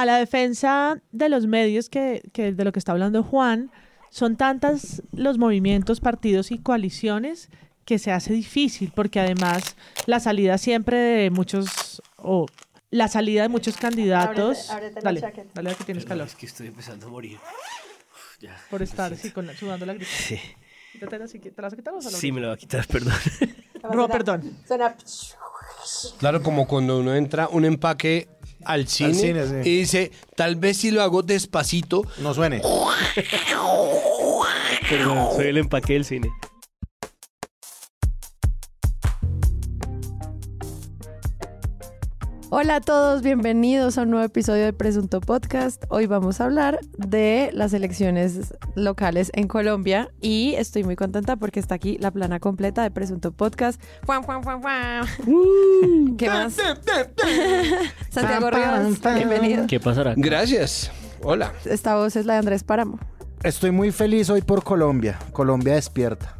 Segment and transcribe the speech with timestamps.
[0.00, 3.70] a la defensa de los medios que, que de lo que está hablando Juan,
[4.10, 7.48] son tantas los movimientos, partidos y coaliciones
[7.84, 9.76] que se hace difícil, porque además
[10.06, 12.46] la salida siempre de muchos, o
[12.90, 14.70] la salida de muchos candidatos.
[14.70, 16.26] Ábrete- ábrete la dale, que tienes calor.
[16.26, 17.36] Es que estoy empezando a morir.
[17.36, 18.56] Uf, ya.
[18.70, 20.10] Por estar sí, con la- sudando la gripe.
[20.10, 20.38] Sí.
[20.98, 22.00] ¿Te la vas a quitar o?
[22.02, 23.12] Sí, me lo va a quitar, perdón.
[23.82, 24.58] Ro, perdón.
[24.66, 24.94] Suena...
[26.18, 28.28] Claro, como cuando uno entra un empaque
[28.68, 29.68] al cine, cine, sí.
[29.68, 32.60] y dice, tal vez si lo hago despacito, No suene.
[34.88, 36.30] Perdón, soy el empaque del cine.
[42.50, 45.84] Hola a todos, bienvenidos a un nuevo episodio de Presunto Podcast.
[45.90, 51.60] Hoy vamos a hablar de las elecciones locales en Colombia y estoy muy contenta porque
[51.60, 53.78] está aquí la plana completa de Presunto Podcast.
[54.04, 55.06] ¡Fuan, fuan, fuan, fuan!
[56.16, 56.56] ¿Qué más?
[58.10, 59.66] Santiago Rivas, bienvenido.
[59.66, 60.14] ¿Qué pasará?
[60.16, 60.90] gracias.
[61.22, 61.52] Hola.
[61.66, 62.98] Esta voz es la de Andrés Páramo.
[63.42, 65.18] Estoy muy feliz hoy por Colombia.
[65.32, 66.34] Colombia despierta.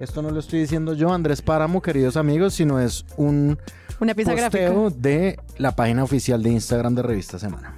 [0.00, 3.58] Esto no lo estoy diciendo yo, Andrés Páramo, queridos amigos, sino es un
[4.00, 5.00] Una pieza posteo gráfica.
[5.00, 7.74] de la página oficial de Instagram de Revista Semana.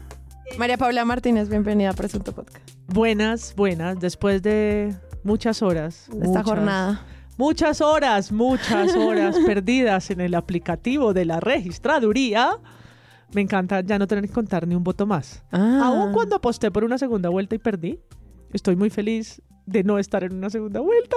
[0.58, 2.69] María Paula Martínez, bienvenida a Presunto Podcast.
[2.88, 6.08] Buenas, buenas, después de muchas horas.
[6.08, 7.02] Esta muchas- jornada.
[7.36, 12.58] Muchas horas, muchas horas perdidas en el aplicativo de la registraduría.
[13.33, 15.44] Me encanta ya no tener que contar ni un voto más.
[15.52, 15.83] Ah.
[15.84, 18.00] Aún cuando aposté por una segunda vuelta y perdí,
[18.52, 21.14] estoy muy feliz de no estar en una segunda vuelta.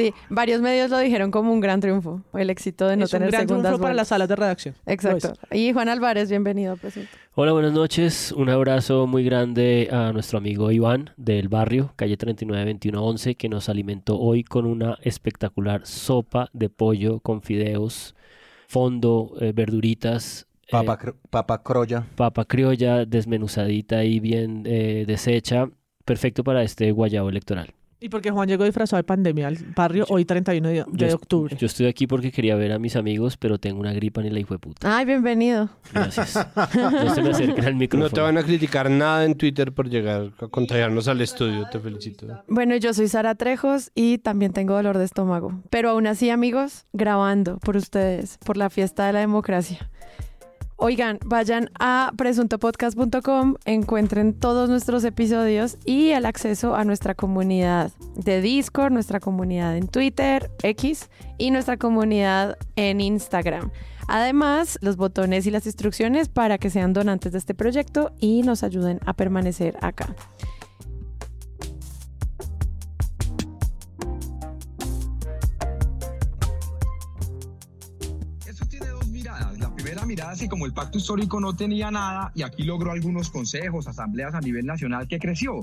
[0.00, 3.18] Sí, varios medios lo dijeron como un gran triunfo, el éxito de no es un
[3.18, 4.74] tener gran segundas triunfo para las salas de redacción.
[4.86, 5.32] Exacto.
[5.52, 7.08] Y Juan Álvarez, bienvenido a Presunto.
[7.34, 8.32] Hola, buenas noches.
[8.32, 14.18] Un abrazo muy grande a nuestro amigo Iván del barrio, calle 392111, que nos alimentó
[14.18, 18.14] hoy con una espectacular sopa de pollo con fideos,
[18.68, 22.06] fondo, eh, verduritas, eh, Papa, cro- papa croya.
[22.16, 25.68] papa criolla desmenuzadita y bien eh, deshecha.
[26.04, 27.74] Perfecto para este guayabo electoral.
[28.02, 31.14] Y porque Juan llegó disfrazado de pandemia al barrio hoy 31 de, de Yo est-
[31.14, 31.54] octubre.
[31.58, 34.40] Yo estoy aquí porque quería ver a mis amigos, pero tengo una gripa ni la
[34.40, 34.96] hijo de puta.
[34.96, 35.68] Ay, bienvenido.
[35.92, 36.34] Gracias.
[36.74, 38.08] No se me acerquen al micrófono.
[38.08, 41.78] No te van a criticar nada en Twitter por llegar a contagiarnos al estudio, te
[41.78, 42.26] felicito.
[42.48, 45.60] Bueno, yo soy Sara Trejos y también tengo dolor de estómago.
[45.68, 49.90] Pero aún así, amigos, grabando por ustedes, por la fiesta de la democracia.
[50.82, 58.40] Oigan, vayan a presuntopodcast.com, encuentren todos nuestros episodios y el acceso a nuestra comunidad de
[58.40, 63.70] Discord, nuestra comunidad en Twitter, X y nuestra comunidad en Instagram.
[64.08, 68.62] Además, los botones y las instrucciones para que sean donantes de este proyecto y nos
[68.62, 70.16] ayuden a permanecer acá.
[80.10, 84.34] Mirada, así como el pacto histórico no tenía nada y aquí logró algunos consejos, asambleas
[84.34, 85.60] a nivel nacional que creció.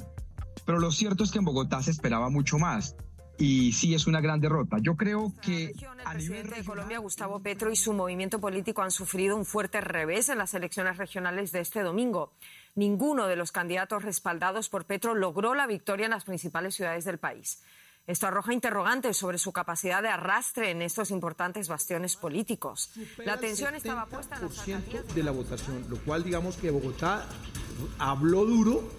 [0.66, 2.96] Pero lo cierto es que en Bogotá se esperaba mucho más.
[3.38, 4.78] Y sí es una gran derrota.
[4.82, 8.40] Yo creo que región, el a nivel presidente de Colombia, Gustavo Petro, y su movimiento
[8.40, 12.32] político han sufrido un fuerte revés en las elecciones regionales de este domingo.
[12.74, 17.20] Ninguno de los candidatos respaldados por Petro logró la victoria en las principales ciudades del
[17.20, 17.62] país.
[18.08, 22.90] Esto arroja interrogantes sobre su capacidad de arrastre en estos importantes bastiones políticos.
[23.26, 26.72] La atención estaba puesta en las 70% alcaldías de la votación, lo cual digamos que
[26.72, 27.28] Bogotá
[28.00, 28.90] habló duro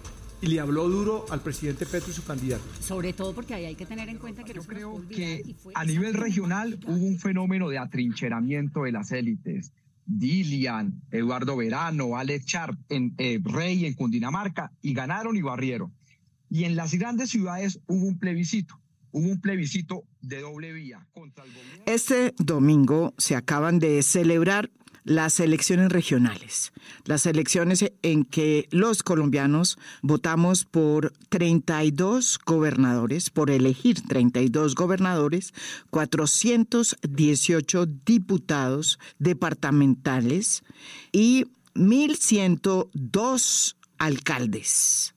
[0.41, 2.63] y le habló duro al presidente Petro y su candidato.
[2.81, 6.13] Sobre todo porque ahí hay que tener en cuenta que Yo creo que a nivel
[6.13, 9.73] regional hubo un fenómeno de atrincheramiento de las élites.
[10.05, 15.93] Dilian, Eduardo Verano, Alex Sharp, en, eh, Rey en Cundinamarca, y ganaron y barrieron.
[16.49, 18.79] Y en las grandes ciudades hubo un plebiscito,
[19.11, 21.83] hubo un plebiscito de doble vía contra el gobierno.
[21.85, 24.69] Este domingo se acaban de celebrar
[25.03, 26.71] las elecciones regionales,
[27.05, 35.53] las elecciones en que los colombianos votamos por 32 gobernadores, por elegir 32 gobernadores,
[35.89, 40.63] 418 diputados departamentales
[41.11, 45.15] y 1.102 alcaldes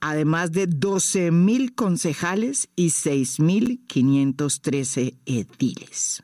[0.00, 6.22] además de 12.000 concejales y 6.513 ediles.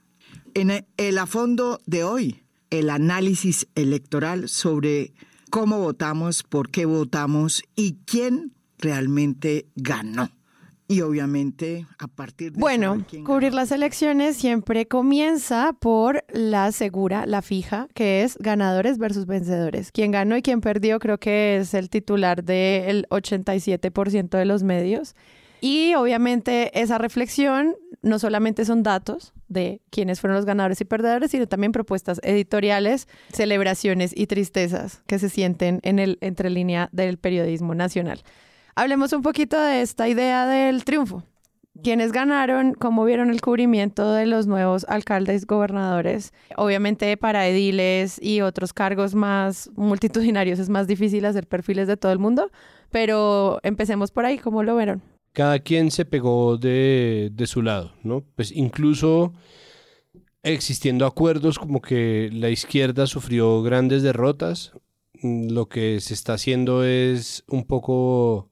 [0.54, 5.12] En el a fondo de hoy, el análisis electoral sobre
[5.50, 10.30] cómo votamos, por qué votamos y quién realmente ganó.
[10.88, 17.42] Y obviamente a partir de Bueno, cubrir las elecciones siempre comienza por la segura, la
[17.42, 19.90] fija, que es ganadores versus vencedores.
[19.90, 25.16] Quien ganó y quien perdió creo que es el titular del 87% de los medios.
[25.60, 31.30] Y obviamente esa reflexión no solamente son datos de quiénes fueron los ganadores y perdedores,
[31.30, 37.74] sino también propuestas editoriales, celebraciones y tristezas que se sienten en el entrelínea del periodismo
[37.74, 38.22] nacional.
[38.78, 41.22] Hablemos un poquito de esta idea del triunfo.
[41.82, 42.74] ¿Quiénes ganaron?
[42.74, 46.34] ¿Cómo vieron el cubrimiento de los nuevos alcaldes, gobernadores?
[46.58, 52.12] Obviamente para ediles y otros cargos más multitudinarios es más difícil hacer perfiles de todo
[52.12, 52.50] el mundo,
[52.90, 55.02] pero empecemos por ahí, ¿cómo lo vieron?
[55.32, 58.24] Cada quien se pegó de, de su lado, ¿no?
[58.36, 59.32] Pues incluso
[60.42, 64.72] existiendo acuerdos como que la izquierda sufrió grandes derrotas,
[65.22, 68.50] mm, lo que se está haciendo es un poco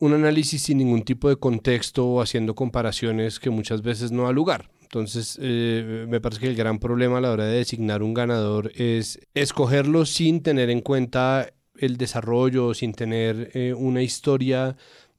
[0.00, 4.32] un análisis sin ningún tipo de contexto o haciendo comparaciones que muchas veces no ha
[4.32, 4.70] lugar.
[4.82, 8.72] Entonces, eh, me parece que el gran problema a la hora de designar un ganador
[8.74, 14.76] es escogerlo sin tener en cuenta el desarrollo, sin tener eh, una historia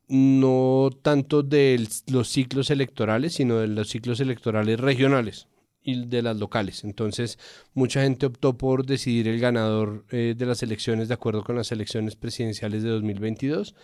[0.10, 5.48] no tanto de los ciclos electorales, sino de los ciclos electorales regionales
[5.84, 6.84] y de las locales.
[6.84, 7.39] Entonces,
[7.74, 11.72] mucha gente optó por decidir el ganador eh, de las elecciones de acuerdo con las
[11.72, 13.75] elecciones presidenciales de 2022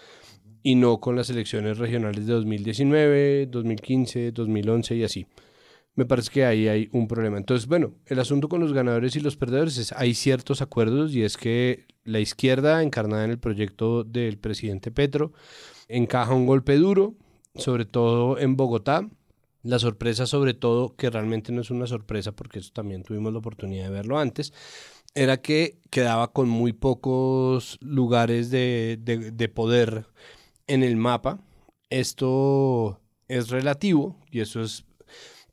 [0.68, 5.26] y no con las elecciones regionales de 2019, 2015, 2011 y así.
[5.96, 7.38] Me parece que ahí hay un problema.
[7.38, 11.24] Entonces, bueno, el asunto con los ganadores y los perdedores es hay ciertos acuerdos y
[11.24, 15.32] es que la izquierda encarnada en el proyecto del presidente Petro
[15.88, 17.16] encaja un golpe duro,
[17.56, 19.10] sobre todo en Bogotá.
[19.64, 23.40] La sorpresa, sobre todo, que realmente no es una sorpresa porque eso también tuvimos la
[23.40, 24.52] oportunidad de verlo antes,
[25.16, 30.08] era que quedaba con muy pocos lugares de, de, de poder
[30.68, 31.40] en el mapa.
[31.90, 34.86] Esto es relativo y eso es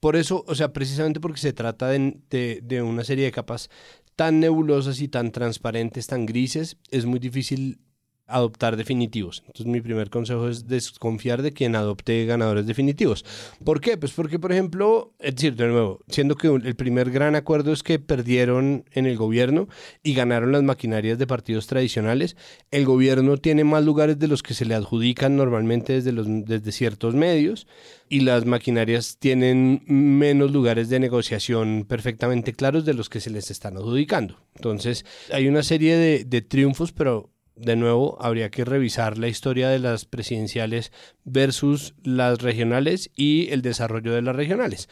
[0.00, 3.70] por eso, o sea, precisamente porque se trata de, de, de, una serie de capas
[4.16, 7.78] tan nebulosas y tan transparentes, tan grises, es muy difícil
[8.26, 9.43] adoptar definitivos.
[9.47, 13.25] Entonces mi primer consejo es desconfiar de quien adopte ganadores definitivos.
[13.65, 13.97] ¿Por qué?
[13.97, 17.82] Pues porque, por ejemplo, es decir, de nuevo, siendo que el primer gran acuerdo es
[17.82, 19.69] que perdieron en el gobierno
[20.03, 22.37] y ganaron las maquinarias de partidos tradicionales,
[22.71, 26.12] el gobierno tiene más lugares de los que se le adjudican normalmente desde,
[26.44, 27.67] desde ciertos medios
[28.09, 33.50] y las maquinarias tienen menos lugares de negociación perfectamente claros de los que se les
[33.50, 34.38] están adjudicando.
[34.55, 39.69] Entonces, hay una serie de, de triunfos, pero de nuevo, habría que revisar la historia
[39.69, 40.93] de las presidenciales
[41.25, 44.89] versus las regionales y el desarrollo de las regionales.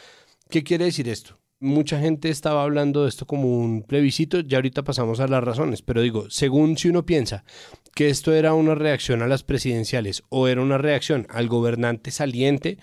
[0.49, 1.39] ¿Qué quiere decir esto?
[1.59, 5.81] Mucha gente estaba hablando de esto como un plebiscito, ya ahorita pasamos a las razones,
[5.83, 7.45] pero digo, según si uno piensa
[7.95, 12.79] que esto era una reacción a las presidenciales o era una reacción al gobernante saliente,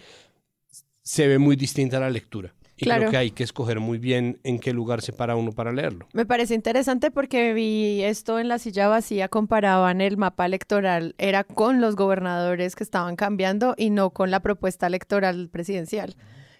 [1.03, 2.53] se ve muy distinta la lectura.
[2.79, 3.01] Y Claro.
[3.01, 6.07] creo que hay que escoger muy bien en qué lugar se para uno para leerlo.
[6.13, 11.43] Me parece interesante porque vi esto en la silla vacía, comparaban el mapa electoral, era
[11.43, 16.15] con los gobernadores que estaban cambiando y no con la propuesta electoral presidencial.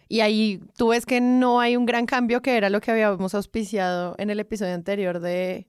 [0.09, 3.33] Y ahí tú ves que no hay un gran cambio, que era lo que habíamos
[3.33, 5.67] auspiciado en el episodio anterior de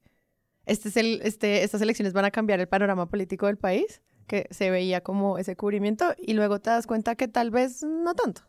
[0.66, 4.46] este es el, este, estas elecciones van a cambiar el panorama político del país, que
[4.50, 8.42] se veía como ese cubrimiento, y luego te das cuenta que tal vez no tanto.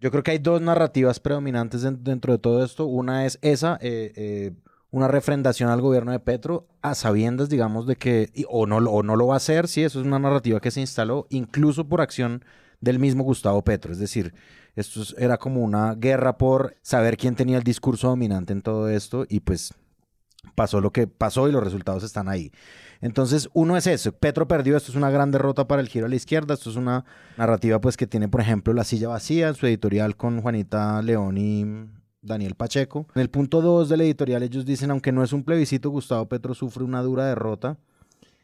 [0.00, 2.86] Yo creo que hay dos narrativas predominantes den- dentro de todo esto.
[2.86, 4.52] Una es esa, eh, eh,
[4.90, 9.16] una refrendación al gobierno de Petro a sabiendas, digamos, de que, o, no, o no
[9.16, 12.44] lo va a hacer, sí, eso es una narrativa que se instaló incluso por acción
[12.80, 13.92] del mismo Gustavo Petro.
[13.92, 14.34] Es decir,
[14.74, 18.88] esto es- era como una guerra por saber quién tenía el discurso dominante en todo
[18.90, 19.72] esto y pues
[20.54, 22.52] pasó lo que pasó y los resultados están ahí.
[23.00, 26.08] Entonces, uno es eso, Petro perdió, esto es una gran derrota para el giro a
[26.08, 27.04] la izquierda, esto es una
[27.36, 31.66] narrativa pues que tiene, por ejemplo, La silla vacía su editorial con Juanita León y
[32.22, 33.06] Daniel Pacheco.
[33.14, 36.54] En el punto 2 del editorial ellos dicen, aunque no es un plebiscito, Gustavo Petro
[36.54, 37.78] sufre una dura derrota.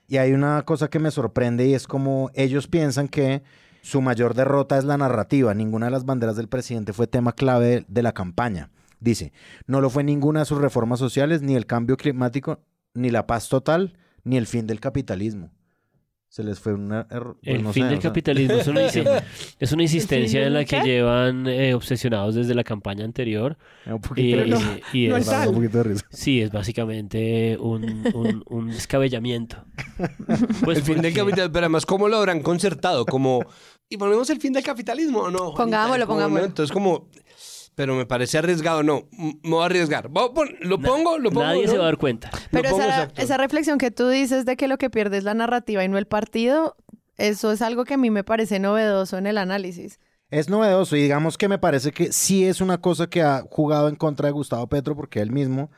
[0.09, 3.43] Y hay una cosa que me sorprende y es como ellos piensan que
[3.83, 5.55] su mayor derrota es la narrativa.
[5.55, 8.69] Ninguna de las banderas del presidente fue tema clave de la campaña.
[9.03, 9.33] Dice,
[9.67, 12.61] no lo fue ninguna de sus reformas sociales, ni el cambio climático,
[12.95, 15.51] ni la paz total, ni el fin del capitalismo.
[16.29, 17.07] Se les fue una...
[17.11, 18.81] error- pues El no fin sé, del o sea, capitalismo es una,
[19.59, 20.83] es una insistencia en la que qué?
[20.83, 23.59] llevan eh, obsesionados desde la campaña anterior.
[23.85, 24.79] un Y, poquito de y- risa.
[24.95, 26.07] y no es, el Me da un poquito de risa.
[26.09, 29.63] sí, es básicamente un, un, un descabellamiento.
[30.65, 33.05] Pues el fin del capitalismo, pero además, ¿cómo lo habrán concertado?
[33.05, 33.45] Como,
[33.91, 35.39] ¿y ponemos el fin del capitalismo o no?
[35.53, 35.57] Juanita?
[35.65, 36.47] Pongámoslo, pongámoslo.
[36.47, 37.09] Entonces, como,
[37.75, 40.11] pero me parece arriesgado, no, me voy a arriesgar.
[40.11, 40.33] ¿Lo
[40.81, 41.19] pongo?
[41.19, 41.47] ¿Lo pongo?
[41.47, 41.73] Nadie ¿no?
[41.73, 42.31] se va a dar cuenta.
[42.51, 45.35] Pero pongo esa, esa reflexión que tú dices de que lo que pierde es la
[45.35, 46.77] narrativa y no el partido,
[47.17, 50.01] eso es algo que a mí me parece novedoso en el análisis.
[50.31, 53.89] Es novedoso y digamos que me parece que sí es una cosa que ha jugado
[53.89, 55.71] en contra de Gustavo Petro porque él mismo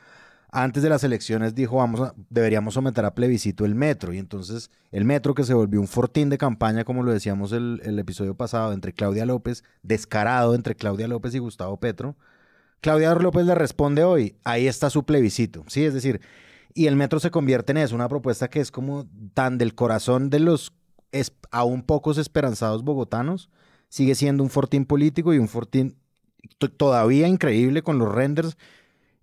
[0.55, 4.13] antes de las elecciones dijo, vamos a, deberíamos someter a plebiscito el metro.
[4.13, 7.99] Y entonces el metro que se volvió un fortín de campaña, como lo decíamos el,
[7.99, 12.15] episodio pasado, entre Claudia López, descarado entre Claudia López y Gustavo Petro.
[12.79, 15.65] Claudia López le responde hoy, ahí está su plebiscito.
[15.67, 16.21] Sí, es decir,
[16.73, 20.29] y el metro se convierte en eso, una propuesta que es como tan del corazón
[20.29, 20.73] de los
[21.51, 23.49] aún pocos esperanzados bogotanos,
[23.89, 25.97] sigue siendo un fortín político y un fortín
[26.77, 28.57] todavía increíble con los renders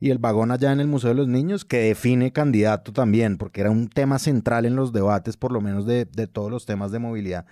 [0.02, 3.60] y el vagón allá en el Museo de los Niños, que define candidato también, porque
[3.60, 6.90] era un tema central en los debates, por lo menos de, de todos los temas
[6.90, 7.46] de movilidad.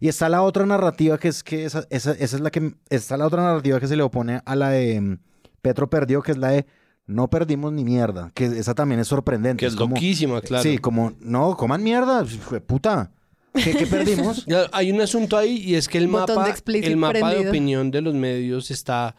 [0.00, 3.16] Y está la otra narrativa que es que esa, esa, esa es la que está
[3.16, 5.18] la otra narrativa que se le opone a la de mm,
[5.62, 6.66] Petro perdió, que es la de
[7.06, 9.60] no perdimos ni mierda, que esa también es sorprendente.
[9.60, 10.62] Que es como- loquísima, claro.
[10.62, 12.22] Sí, como, no, coman mierda,
[12.66, 13.12] puta.
[13.54, 14.44] ¿Qué, qué perdimos?
[14.72, 17.90] Hay un asunto ahí y es que el Botón mapa, de el mapa de opinión
[17.90, 19.16] de los medios está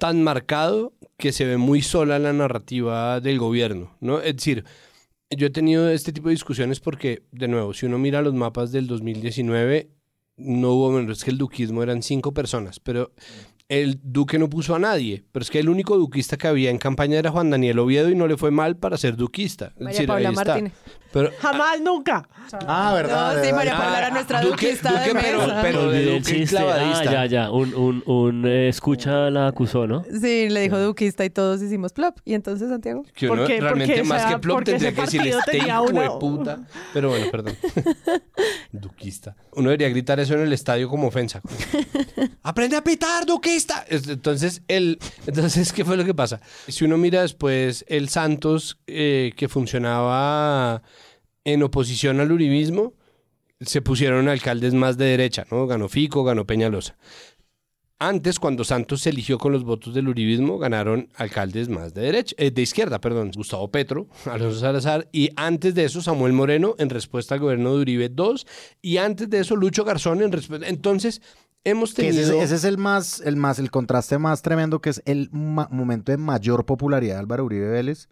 [0.00, 4.20] tan marcado que se ve muy sola la narrativa del gobierno, ¿no?
[4.20, 4.64] Es decir,
[5.30, 8.72] yo he tenido este tipo de discusiones porque, de nuevo, si uno mira los mapas
[8.72, 9.90] del 2019,
[10.36, 13.12] no hubo menos es que el duquismo eran cinco personas, pero
[13.68, 16.78] el duque no puso a nadie, pero es que el único duquista que había en
[16.78, 19.66] campaña era Juan Daniel Oviedo y no le fue mal para ser duquista.
[19.76, 20.60] Es María decir, Paula ahí está.
[21.12, 22.26] Pero, Jamás, nunca.
[22.66, 23.36] Ah, verdad.
[23.36, 23.52] No, sí.
[23.52, 25.58] María Paula era Ah, nuestra Duque- duquista Duque, de pero- mesa.
[25.62, 27.00] pero- de Olvidé el Duque clavadista.
[27.00, 27.50] Ah, ya, ya.
[27.50, 30.04] Un, un, un eh, escucha la acusó, ¿no?
[30.04, 32.18] Sí, le dijo duquista y todos hicimos plop.
[32.24, 33.02] Y entonces, Santiago.
[33.14, 36.10] Que uno Porque- realmente porque más que plop tendría que decirle este tenía hijo de
[36.20, 36.58] puta.
[36.92, 37.56] Pero bueno, perdón.
[38.72, 39.36] duquista.
[39.52, 41.40] Uno debería gritar eso en el estadio como ofensa.
[42.42, 43.84] ¡Aprende a pitar, duquista!
[43.88, 46.40] Es- Entonces, el, entonces, ¿qué fue lo que pasa?
[46.68, 50.82] Si uno mira después el Santos eh, que funcionaba
[51.44, 52.94] en oposición al uribismo,
[53.60, 55.66] se pusieron alcaldes más de derecha, ¿no?
[55.66, 56.96] Ganó Fico, ganó Peñalosa.
[58.02, 62.34] Antes, cuando Santos se eligió con los votos del uribismo, ganaron alcaldes más de derecha,
[62.38, 66.88] eh, de izquierda, perdón, Gustavo Petro, Alonso Salazar, y antes de eso Samuel Moreno en
[66.88, 68.40] respuesta al gobierno de Uribe II,
[68.80, 70.66] y antes de eso Lucho Garzón en respuesta.
[70.66, 71.20] Entonces,
[71.62, 72.22] hemos tenido.
[72.22, 75.28] ese, es- ese es el más, el más, el contraste más tremendo, que es el
[75.30, 78.08] momento de mayor popularidad de Álvaro Uribe Vélez.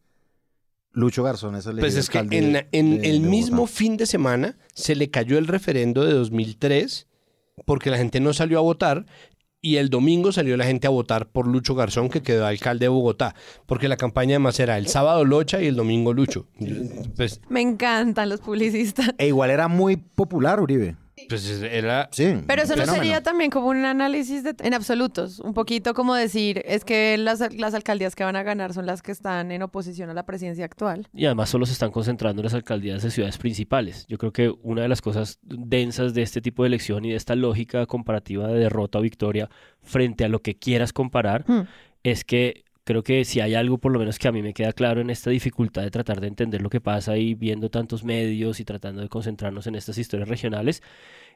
[0.99, 3.73] Lucho Garzón es el Pues es que en, de- en de- el de mismo Bogotá.
[3.75, 7.07] fin de semana se le cayó el referendo de 2003
[7.65, 9.07] porque la gente no salió a votar
[9.61, 12.89] y el domingo salió la gente a votar por Lucho Garzón que quedó alcalde de
[12.89, 13.35] Bogotá
[13.67, 16.47] porque la campaña además era el sábado Locha y el domingo Lucho.
[17.17, 19.11] Pues, Me encantan los publicistas.
[19.19, 20.97] E igual era muy popular Uribe.
[21.29, 22.09] Pues era...
[22.13, 22.37] Sí.
[22.47, 23.03] Pero eso no fenómeno.
[23.03, 25.41] sería también como un análisis de- en absolutos.
[25.41, 29.03] Un poquito como decir, es que las, las alcaldías que van a ganar son las
[29.03, 31.09] que están en oposición a la presidencia actual.
[31.15, 34.05] Y además solo se están concentrando en las alcaldías de ciudades principales.
[34.09, 37.17] Yo creo que una de las cosas densas de este tipo de elección y de
[37.17, 39.49] esta lógica comparativa de derrota o victoria
[39.83, 41.63] frente a lo que quieras comparar Hmm.
[42.03, 44.73] es que creo que si hay algo por lo menos que a mí me queda
[44.73, 48.61] claro en esta dificultad de tratar de entender lo que pasa y viendo tantos medios
[48.61, 50.83] y tratando de concentrarnos en estas historias regionales,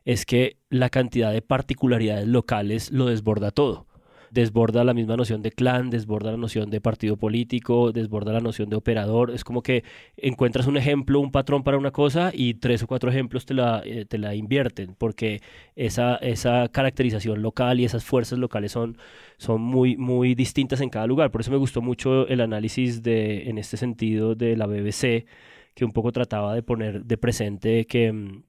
[0.07, 3.87] es que la cantidad de particularidades locales lo desborda todo.
[4.33, 8.71] Desborda la misma noción de clan, desborda la noción de partido político, desborda la noción
[8.71, 9.31] de operador.
[9.31, 9.85] Es como que
[10.17, 13.83] encuentras un ejemplo, un patrón para una cosa y tres o cuatro ejemplos te la,
[13.85, 15.43] eh, te la invierten, porque
[15.77, 18.97] esa, esa caracterización local y esas fuerzas locales son,
[19.37, 21.31] son muy, muy distintas en cada lugar.
[21.31, 25.27] Por eso me gustó mucho el análisis de, en este sentido de la BBC,
[25.75, 28.45] que un poco trataba de poner de presente que mm,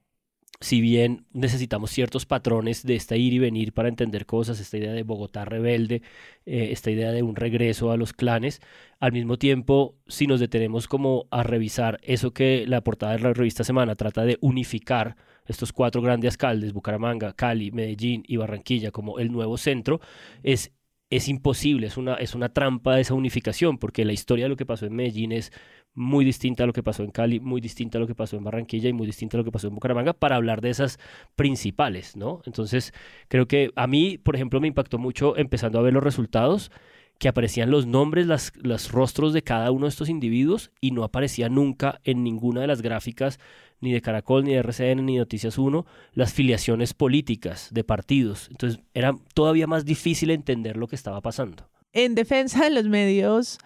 [0.60, 4.94] si bien necesitamos ciertos patrones de esta ir y venir para entender cosas, esta idea
[4.94, 6.02] de Bogotá rebelde,
[6.46, 8.62] eh, esta idea de un regreso a los clanes,
[9.00, 13.34] al mismo tiempo, si nos detenemos como a revisar eso que la portada de la
[13.34, 19.20] revista Semana trata de unificar estos cuatro grandes alcaldes, Bucaramanga, Cali, Medellín y Barranquilla, como
[19.20, 20.00] el nuevo centro,
[20.44, 20.72] es
[21.16, 24.56] es imposible, es una, es una trampa de esa unificación, porque la historia de lo
[24.56, 25.52] que pasó en Medellín es
[25.96, 28.44] muy distinta a lo que pasó en Cali, muy distinta a lo que pasó en
[28.44, 31.00] Barranquilla y muy distinta a lo que pasó en Bucaramanga, para hablar de esas
[31.36, 32.42] principales, ¿no?
[32.46, 32.94] Entonces,
[33.28, 36.72] creo que a mí, por ejemplo, me impactó mucho empezando a ver los resultados,
[37.20, 41.04] que aparecían los nombres, las, los rostros de cada uno de estos individuos y no
[41.04, 43.40] aparecía nunca en ninguna de las gráficas
[43.80, 48.48] ni de Caracol, ni de RCN, ni de Noticias 1, las filiaciones políticas de partidos.
[48.50, 51.70] Entonces era todavía más difícil entender lo que estaba pasando.
[51.92, 53.60] En defensa de los medios,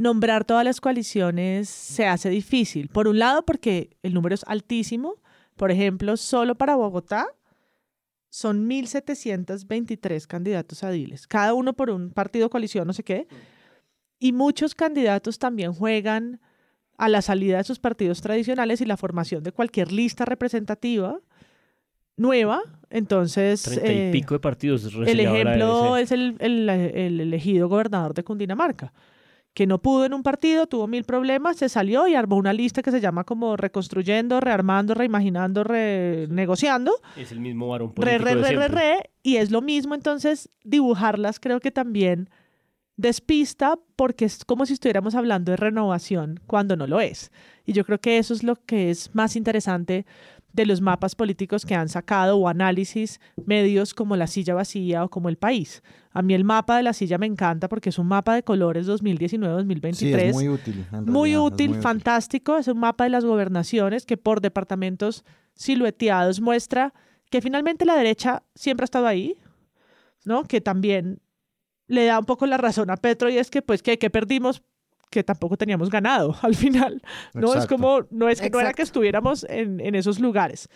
[0.00, 2.88] nombrar todas las coaliciones se hace difícil.
[2.88, 5.16] Por un lado, porque el número es altísimo.
[5.56, 7.26] Por ejemplo, solo para Bogotá
[8.30, 13.26] son 1.723 candidatos adiles, cada uno por un partido, coalición, no sé qué.
[14.18, 16.40] Y muchos candidatos también juegan
[16.96, 21.18] a la salida de sus partidos tradicionales y la formación de cualquier lista representativa
[22.16, 22.62] nueva.
[22.90, 24.84] Entonces, Treinta y eh, pico de partidos.
[24.84, 28.92] el ejemplo es el, el- el elegido gobernador de Cundinamarca,
[29.54, 32.82] que no pudo en un partido, tuvo mil problemas, se salió y armó una lista
[32.82, 36.92] que se llama como reconstruyendo, rearmando, reimaginando, renegociando.
[37.16, 38.68] Es el mismo varón Re, político re, de re, re, siempre.
[38.68, 42.30] re, y es lo mismo, entonces dibujarlas creo que también
[42.96, 47.32] despista porque es como si estuviéramos hablando de renovación cuando no lo es.
[47.64, 50.06] Y yo creo que eso es lo que es más interesante
[50.52, 55.08] de los mapas políticos que han sacado o análisis medios como La Silla Vacía o
[55.08, 55.82] como El País.
[56.12, 58.88] A mí el mapa de La Silla me encanta porque es un mapa de colores
[58.88, 59.94] 2019-2023.
[59.94, 60.84] Sí, es muy útil.
[60.92, 62.56] en Muy realidad, es útil, muy fantástico.
[62.56, 65.24] Es un mapa de las gobernaciones que por departamentos
[65.54, 66.92] silueteados muestra
[67.30, 69.38] que finalmente la derecha siempre ha estado ahí,
[70.24, 70.44] ¿no?
[70.44, 71.20] Que también
[71.86, 74.62] le da un poco la razón a Petro y es que pues que, que perdimos
[75.10, 77.02] que tampoco teníamos ganado al final,
[77.34, 77.48] ¿no?
[77.50, 77.76] Es Exacto.
[77.76, 78.76] como, no es que no era Exacto.
[78.76, 80.68] que estuviéramos en, en esos lugares.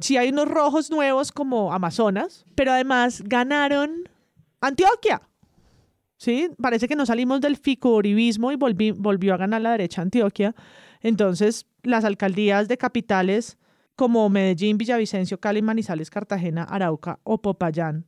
[0.00, 4.08] Sí hay unos rojos nuevos como Amazonas, pero además ganaron
[4.62, 5.20] Antioquia.
[6.16, 6.50] ¿Sí?
[6.60, 10.54] Parece que no salimos del ficouribismo y volvió a ganar la derecha Antioquia.
[11.00, 13.58] Entonces, las alcaldías de capitales
[13.96, 18.06] como Medellín, Villavicencio, Cali, Manizales, Cartagena, Arauca o Popayán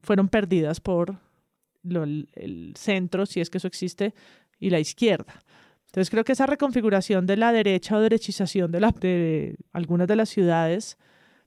[0.00, 1.16] fueron perdidas por
[1.82, 4.14] el, centro, si es que eso existe,
[4.60, 5.42] y la izquierda.
[5.86, 10.98] Entonces creo que esa reconfiguración de la derecha o derechización de algunas de las ciudades,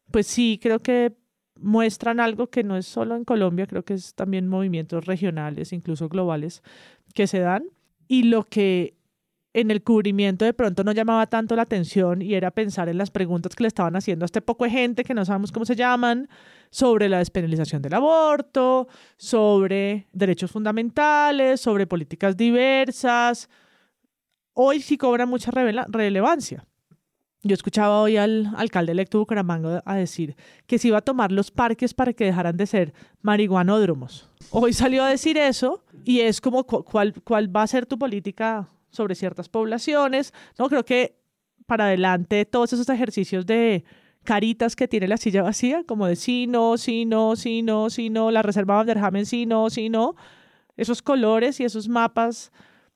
[0.10, 1.16] pues sí, creo que
[1.62, 6.10] muestran algo que no es solo en Colombia, creo que es también movimientos regionales, incluso
[6.10, 6.64] globales,
[7.14, 7.66] que se dan.
[8.08, 8.96] Y lo que
[9.54, 13.12] en el cubrimiento de pronto no llamaba tanto la atención y era pensar en las
[13.12, 16.30] preguntas que le estaban haciendo a este poco gente que no sabemos cómo se llaman,
[16.70, 18.88] sobre la despenalización del aborto,
[19.18, 23.50] sobre derechos fundamentales, sobre políticas diversas.
[24.54, 26.66] Hoy sí cobra mucha relevancia.
[27.44, 30.36] Yo escuchaba hoy al alcalde electo Bucaramanga a decir
[30.68, 34.30] que se iba a tomar los parques para que dejaran de ser marihuanódromos.
[34.52, 37.14] Hoy salió a decir eso y es como cu- cuál,
[37.56, 40.34] va a ser tu política sobre ciertas poblaciones.
[40.60, 41.18] No creo que
[41.66, 43.86] para adelante todos esos ejercicios de
[44.24, 48.12] caritas que tiene la silla vacía, como de sí, no, sí, no, sí, no, sí,
[48.12, 50.16] no, la reserva Van der Hamen, sí, no, sí, no,
[50.78, 52.52] esos colores y esos mapas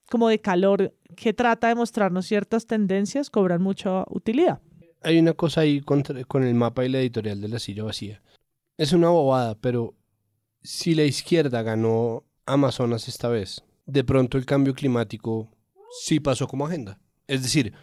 [0.09, 4.61] como de calor que trata de mostrarnos ciertas tendencias cobran mucha utilidad.
[5.01, 8.21] Hay una cosa ahí con el mapa y la editorial de la silla vacía.
[8.77, 9.95] Es una bobada, pero
[10.61, 15.49] si la izquierda ganó Amazonas esta vez, de pronto el cambio climático
[16.01, 16.99] sí pasó como agenda.
[17.27, 17.73] Es decir,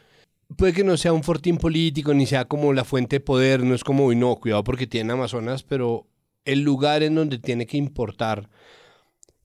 [0.56, 3.74] puede que no sea un fortín político ni sea como la fuente de poder, no
[3.74, 6.06] es como, uy, no, cuidado porque tiene Amazonas, pero
[6.44, 8.50] el lugar en donde tiene que importar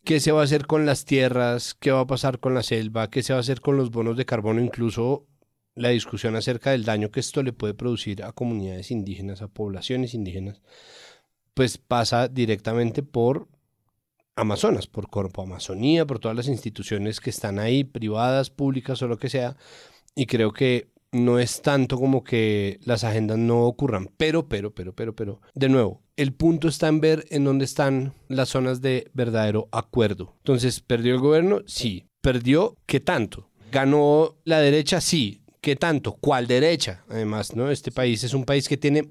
[0.08, 3.10] qué se va a hacer con las tierras, qué va a pasar con la selva,
[3.10, 5.28] qué se va a hacer con los bonos de carbono, incluso
[5.76, 10.14] la discusión acerca del daño que esto le puede producir a comunidades indígenas, a poblaciones
[10.14, 10.62] indígenas,
[11.54, 13.50] pues pasa directamente por
[14.38, 19.18] Amazonas, por Corpo Amazonía, por todas las instituciones que están ahí, privadas, públicas o lo
[19.18, 19.58] que sea,
[20.16, 24.96] y creo que no es tanto como que las agendas no ocurran, pero, pero, pero,
[24.96, 29.10] pero, pero, de nuevo, el punto está en ver en dónde están las zonas de
[29.14, 30.34] verdadero acuerdo.
[30.40, 31.62] Entonces, ¿perdió el gobierno?
[31.68, 32.08] Sí.
[32.22, 33.50] ¿Perdió qué tanto?
[33.72, 35.00] ¿Ganó la derecha?
[35.00, 35.42] Sí.
[35.62, 36.14] ¿Qué tanto?
[36.20, 37.04] ¿Cuál derecha?
[37.08, 37.70] Además, ¿no?
[37.70, 39.10] Este país es un país que tiene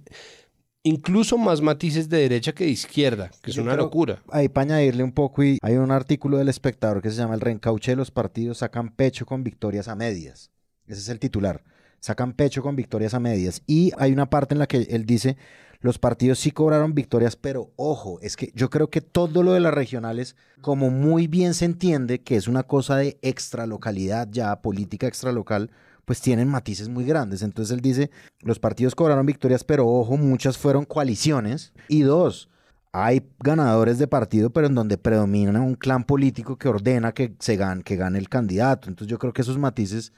[0.82, 4.22] incluso más matices de derecha que de izquierda, que es una locura.
[4.30, 7.40] Ahí para añadirle un poco, y hay un artículo del espectador que se llama El
[7.40, 10.50] reencauche de los partidos sacan pecho con victorias a medias.
[10.86, 11.62] Ese es el titular.
[12.00, 13.62] Sacan pecho con victorias a medias.
[13.66, 15.36] Y hay una parte en la que él dice,
[15.80, 19.60] los partidos sí cobraron victorias, pero ojo, es que yo creo que todo lo de
[19.60, 25.06] las regionales, como muy bien se entiende que es una cosa de extralocalidad ya, política
[25.06, 25.70] extralocal,
[26.04, 27.42] pues tienen matices muy grandes.
[27.42, 28.10] Entonces él dice,
[28.40, 31.72] los partidos cobraron victorias, pero ojo, muchas fueron coaliciones.
[31.88, 32.48] Y dos,
[32.92, 37.56] hay ganadores de partido, pero en donde predomina un clan político que ordena que se
[37.56, 38.88] gane, que gane el candidato.
[38.88, 40.12] Entonces yo creo que esos matices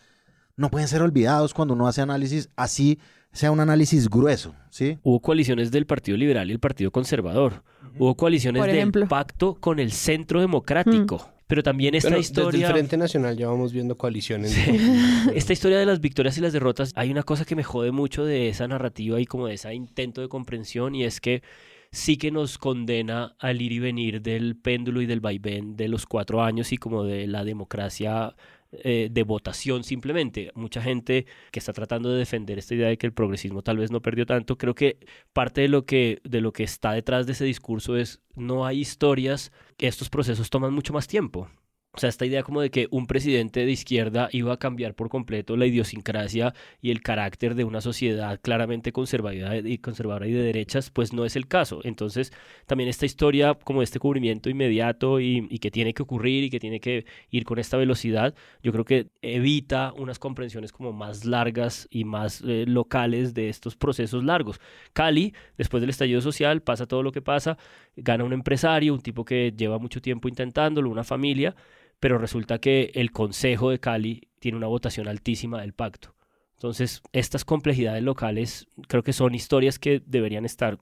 [0.58, 2.98] no pueden ser olvidados cuando uno hace análisis, así
[3.32, 4.98] sea un análisis grueso, ¿sí?
[5.02, 7.62] Hubo coaliciones del Partido Liberal y el Partido Conservador.
[7.96, 11.30] Hubo coaliciones del pacto con el Centro Democrático.
[11.46, 12.66] Pero también esta Bueno, Desde historia...
[12.66, 14.54] el Frente Nacional ya vamos viendo coaliciones.
[15.34, 18.26] Esta historia de las victorias y las derrotas, hay una cosa que me jode mucho
[18.26, 21.42] de esa narrativa y como de ese intento de comprensión y es que
[21.90, 26.04] sí que nos condena al ir y venir del péndulo y del vaivén de los
[26.04, 28.34] cuatro años y como de la democracia
[28.70, 30.52] eh, de votación simplemente.
[30.54, 33.90] Mucha gente que está tratando de defender esta idea de que el progresismo tal vez
[33.90, 34.98] no perdió tanto, creo que
[35.32, 38.80] parte de lo que, de lo que está detrás de ese discurso es no hay
[38.80, 41.48] historias, estos procesos toman mucho más tiempo.
[41.92, 45.08] O sea, esta idea como de que un presidente de izquierda iba a cambiar por
[45.08, 50.42] completo la idiosincrasia y el carácter de una sociedad claramente conservadora y conservadora y de
[50.42, 51.80] derechas, pues no es el caso.
[51.84, 52.32] Entonces,
[52.66, 56.78] también esta historia como este cubrimiento inmediato y, que tiene que ocurrir y que tiene
[56.78, 62.04] que ir con esta velocidad, yo creo que evita unas comprensiones como más largas y
[62.04, 64.60] más eh, locales de estos procesos largos.
[64.92, 67.56] Cali, después del estallido social, pasa todo lo que pasa,
[67.96, 71.56] gana un empresario, un tipo que lleva mucho tiempo intentándolo, una familia,
[72.00, 76.14] pero resulta que el Consejo de Cali tiene una votación altísima del pacto.
[76.54, 80.78] Entonces, estas complejidades locales creo que son historias que deberían estar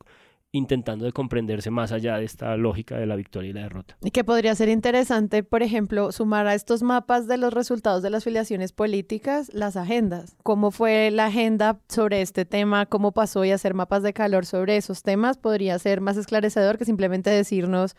[0.53, 3.97] intentando de comprenderse más allá de esta lógica de la victoria y la derrota.
[4.03, 8.11] Y que podría ser interesante, por ejemplo, sumar a estos mapas de los resultados de
[8.11, 10.37] las filiaciones políticas las agendas.
[10.43, 12.87] ¿Cómo fue la agenda sobre este tema?
[12.87, 13.45] ¿Cómo pasó?
[13.45, 17.97] Y hacer mapas de calor sobre esos temas podría ser más esclarecedor que simplemente decirnos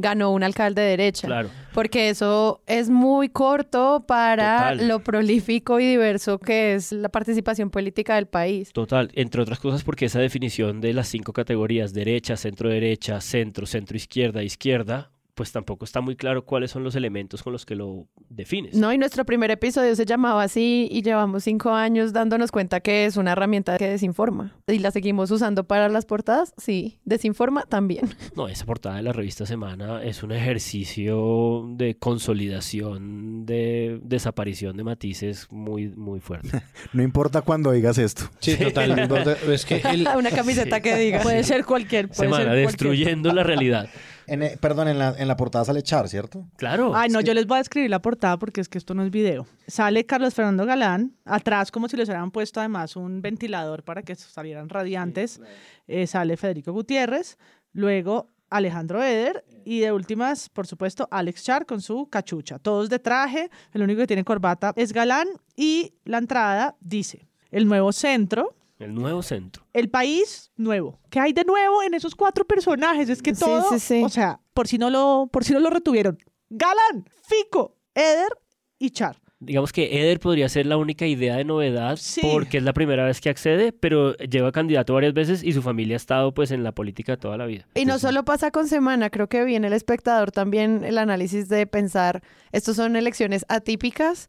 [0.00, 1.26] ganó un alcalde de derecha.
[1.26, 1.50] Claro.
[1.72, 4.88] Porque eso es muy corto para Total.
[4.88, 8.72] lo prolífico y diverso que es la participación política del país.
[8.72, 13.66] Total, entre otras cosas porque esa definición de las cinco categorías, derecha, centro derecha, centro,
[13.66, 17.74] centro izquierda, izquierda, pues tampoco está muy claro cuáles son los elementos con los que
[17.74, 18.74] lo defines.
[18.74, 23.06] No, y nuestro primer episodio se llamaba así y llevamos cinco años dándonos cuenta que
[23.06, 24.54] es una herramienta que desinforma.
[24.66, 26.52] ¿Y la seguimos usando para las portadas?
[26.58, 26.98] Sí.
[27.06, 27.62] ¿Desinforma?
[27.62, 28.10] También.
[28.36, 34.84] No, esa portada de la revista Semana es un ejercicio de consolidación, de desaparición de
[34.84, 36.50] matices muy, muy fuerte.
[36.92, 38.24] No importa cuando digas esto.
[38.40, 38.94] Sí, total.
[38.96, 39.36] no importa.
[39.50, 41.20] Es que el- una camiseta que diga.
[41.22, 42.08] Puede ser cualquier.
[42.08, 42.66] Puede Semana, ser cualquier.
[42.70, 43.88] destruyendo la realidad.
[44.30, 46.46] En, eh, perdón, en la, en la portada sale Char, ¿cierto?
[46.56, 46.92] Claro.
[46.94, 49.10] Ay, no, yo les voy a escribir la portada porque es que esto no es
[49.10, 49.44] video.
[49.66, 54.14] Sale Carlos Fernando Galán, atrás como si les hubieran puesto además un ventilador para que
[54.14, 55.40] salieran radiantes.
[55.88, 57.38] Eh, sale Federico Gutiérrez,
[57.72, 62.60] luego Alejandro Eder y de últimas, por supuesto, Alex Char con su cachucha.
[62.60, 67.66] Todos de traje, el único que tiene corbata es Galán y la entrada dice, el
[67.66, 69.64] nuevo centro, El nuevo centro.
[69.72, 70.98] el país nuevo.
[71.10, 73.08] ¿Qué hay de nuevo en esos cuatro personajes?
[73.08, 74.02] Es que Sí, todo, sí, sí.
[74.02, 76.18] o sea, por si no lo, por si no lo retuvieron.
[76.48, 78.32] Galán, Fico, Eder
[78.78, 79.16] y Char.
[79.42, 82.20] Digamos que Eder podría ser la única idea de novedad Sí.
[82.22, 85.94] porque es la primera vez que accede, pero lleva candidato varias veces y su familia
[85.94, 87.66] ha estado pues en la política toda la vida.
[87.74, 91.66] Y no solo pasa con semana, creo que viene el espectador también el análisis de
[91.66, 94.28] pensar, estos son elecciones atípicas,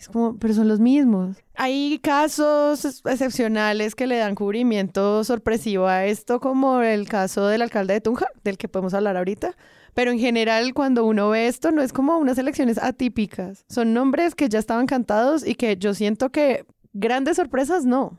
[0.00, 1.36] es como, pero son los mismos.
[1.56, 7.62] Hay casos ex- excepcionales que le dan cubrimiento sorpresivo a esto, como el caso del
[7.62, 9.54] alcalde de Tunja, del que podemos hablar ahorita.
[9.92, 13.64] Pero en general, cuando uno ve esto, no es como unas elecciones atípicas.
[13.68, 18.16] Son nombres que ya estaban cantados y que yo siento que grandes sorpresas no.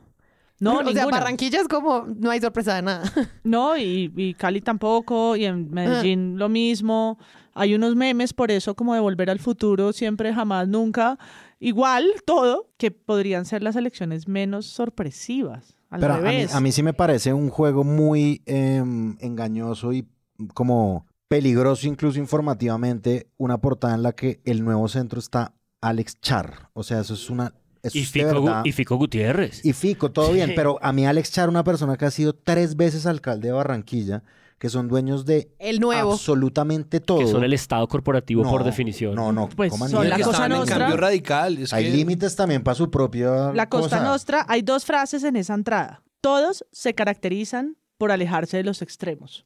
[0.60, 1.18] No, o sea, ninguna.
[1.18, 3.02] Barranquilla es como, no hay sorpresa de nada.
[3.42, 7.18] No, y, y Cali tampoco, y en Medellín lo mismo.
[7.54, 11.18] Hay unos memes por eso, como de volver al futuro, siempre, jamás, nunca.
[11.64, 15.76] Igual, todo, que podrían ser las elecciones menos sorpresivas.
[15.90, 16.54] Al Pero a mí, revés.
[16.56, 20.08] a mí sí me parece un juego muy em, engañoso y
[20.54, 26.68] como peligroso incluso informativamente una portada en la que el nuevo centro está Alex Char.
[26.72, 27.54] O sea, eso es una...
[27.82, 29.64] eso Y Fico, y Fico Gutiérrez.
[29.64, 32.74] Y Fico, todo bien, pero a mí Alex Char, una persona que ha sido tres
[32.74, 34.24] veces alcalde de Barranquilla,
[34.62, 36.12] que son dueños de El nuevo.
[36.12, 37.18] absolutamente todo.
[37.18, 39.16] que son el estado corporativo por definición.
[39.16, 40.78] No, no, Pues son la que cosa estaban en nostra.
[40.78, 41.58] cambio radical.
[41.58, 44.04] Es Hay que- límites también para su propia La Costa cosa.
[44.08, 46.04] Nostra, hay dos frases en esa entrada.
[46.20, 49.44] Todos se caracterizan por alejarse de los extremos.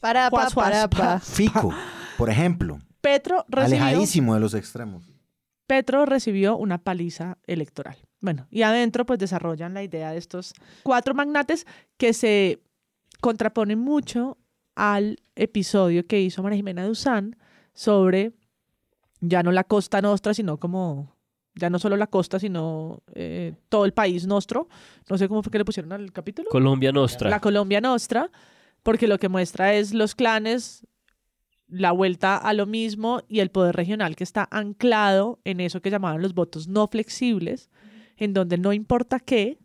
[0.00, 1.20] Para, pa, para, pa.
[1.20, 1.72] Fico,
[2.18, 5.04] por ejemplo, Petro recibió, alejadísimo de los extremos.
[5.68, 7.96] Petro recibió una paliza electoral.
[8.20, 11.64] Bueno, y adentro pues desarrollan la idea de estos cuatro magnates
[11.96, 12.60] que se
[13.20, 14.38] contraponen mucho
[14.74, 17.36] al episodio que hizo María Jimena Duzán
[17.72, 18.32] sobre
[19.20, 21.16] ya no la costa nostra, sino como,
[21.54, 24.68] ya no solo la costa, sino eh, todo el país nostro.
[25.08, 26.48] No sé cómo fue que le pusieron al capítulo.
[26.50, 27.30] Colombia Nostra.
[27.30, 28.30] La Colombia Nostra,
[28.82, 30.86] porque lo que muestra es los clanes,
[31.68, 35.90] la vuelta a lo mismo y el poder regional que está anclado en eso que
[35.90, 37.70] llamaban los votos no flexibles,
[38.16, 39.58] en donde no importa qué,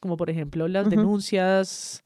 [0.00, 2.04] como por ejemplo las denuncias,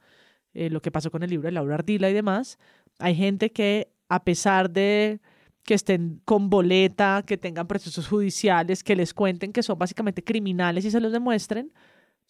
[0.55, 2.59] eh, lo que pasó con el libro de Laura Ardila y demás,
[2.99, 5.21] hay gente que a pesar de
[5.65, 10.85] que estén con boleta, que tengan procesos judiciales, que les cuenten que son básicamente criminales
[10.85, 11.73] y se los demuestren,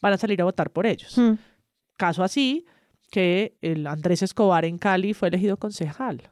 [0.01, 1.17] van a salir a votar por ellos.
[1.17, 1.35] Hmm.
[1.97, 2.67] Caso así
[3.11, 6.31] que el Andrés Escobar en Cali fue elegido concejal.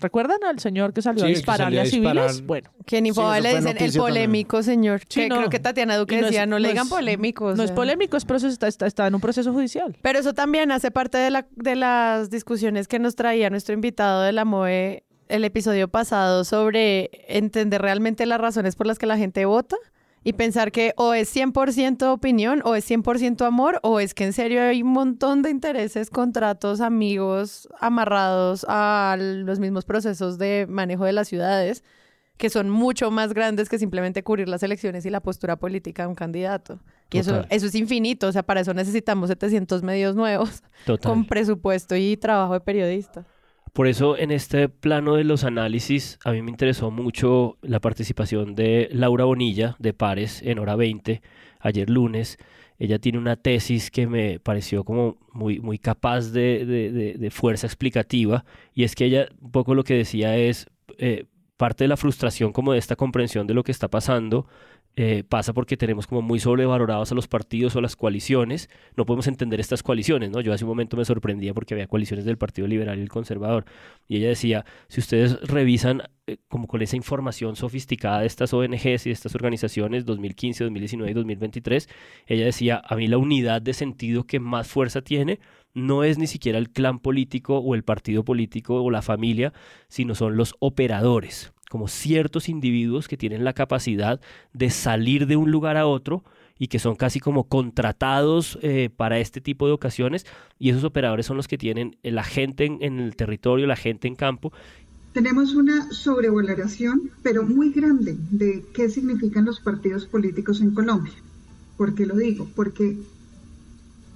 [0.00, 2.12] ¿Recuerdan al señor que salió Sí, a dispararle salió a a civiles?
[2.38, 2.46] disparar.
[2.46, 3.92] Bueno, Que ni Sí, le dicen el también.
[3.94, 5.00] polémico señor.
[5.08, 5.36] Sí, que no.
[5.36, 7.46] creo que Tatiana Duque es- decía, no, le no digan es- polémico.
[7.46, 9.96] o no es polémico, es proceso, está, está, está en un proceso judicial.
[10.02, 14.22] Pero eso también hace parte de, la, de las discusiones que nos traía nuestro invitado
[14.22, 19.16] de la MOE el episodio pasado sobre entender realmente las razones por las que la
[19.16, 19.76] gente vota
[20.22, 24.32] y pensar que o es 100% opinión o es 100% amor o es que en
[24.32, 31.04] serio hay un montón de intereses, contratos, amigos amarrados a los mismos procesos de manejo
[31.04, 31.82] de las ciudades
[32.36, 36.08] que son mucho más grandes que simplemente cubrir las elecciones y la postura política de
[36.08, 36.80] un candidato.
[37.12, 41.10] Y eso, eso es infinito, o sea, para eso necesitamos 700 medios nuevos Total.
[41.10, 43.26] con presupuesto y trabajo de periodista.
[43.72, 48.54] Por eso en este plano de los análisis a mí me interesó mucho la participación
[48.54, 51.22] de Laura Bonilla de Pares en hora 20
[51.60, 52.36] ayer lunes.
[52.78, 58.44] Ella tiene una tesis que me pareció como muy, muy capaz de, de- fuerza explicativa
[58.74, 60.66] y es que ella un poco lo que decía es
[60.98, 64.46] eh, parte de la frustración como de esta comprensión de lo que está pasando
[64.96, 68.68] eh, pasa porque tenemos como muy sobrevalorados a los partidos o las coaliciones.
[68.96, 70.40] No podemos entender estas coaliciones, ¿no?
[70.40, 73.64] Yo hace un momento me sorprendía porque había coaliciones del Partido Liberal y el Conservador.
[74.08, 79.06] Y ella decía, si ustedes revisan eh, como con esa información sofisticada de estas ONGs
[79.06, 81.88] y de estas organizaciones 2015, 2019 y 2023,
[82.26, 85.38] ella decía, a mí la unidad de sentido que más fuerza tiene
[85.72, 89.52] no es ni siquiera el clan político o el partido político o la familia,
[89.88, 94.20] sino son los operadores, como ciertos individuos que tienen la capacidad
[94.52, 96.24] de salir de un lugar a otro
[96.58, 100.26] y que son casi como contratados eh, para este tipo de ocasiones
[100.58, 104.08] y esos operadores son los que tienen la gente en, en el territorio, la gente
[104.08, 104.52] en campo
[105.12, 111.14] Tenemos una sobrevaloración, pero muy grande, de qué significan los partidos políticos en Colombia.
[111.76, 112.48] ¿Por qué lo digo?
[112.56, 112.98] Porque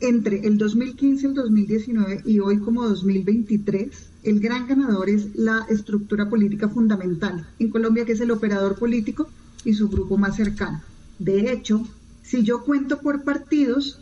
[0.00, 5.66] entre el 2015 y el 2019 y hoy como 2023, el gran ganador es la
[5.68, 9.28] estructura política fundamental en Colombia, que es el operador político
[9.64, 10.82] y su grupo más cercano.
[11.18, 11.86] De hecho,
[12.22, 14.00] si yo cuento por partidos,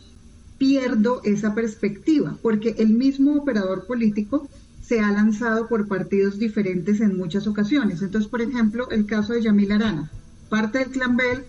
[0.57, 4.47] pierdo esa perspectiva, porque el mismo operador político
[4.81, 8.01] se ha lanzado por partidos diferentes en muchas ocasiones.
[8.01, 10.09] Entonces, por ejemplo, el caso de Yamil Arana,
[10.49, 11.43] parte del Clan Bell,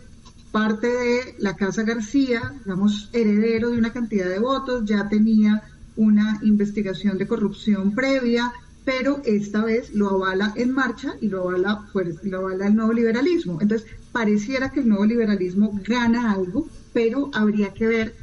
[0.50, 5.62] parte de la Casa García, digamos, heredero de una cantidad de votos, ya tenía
[5.96, 8.52] una investigación de corrupción previa,
[8.84, 12.92] pero esta vez lo avala en marcha y lo avala, pues, lo avala el nuevo
[12.92, 13.60] liberalismo.
[13.60, 18.14] Entonces, pareciera que el nuevo liberalismo gana algo, pero habría que ver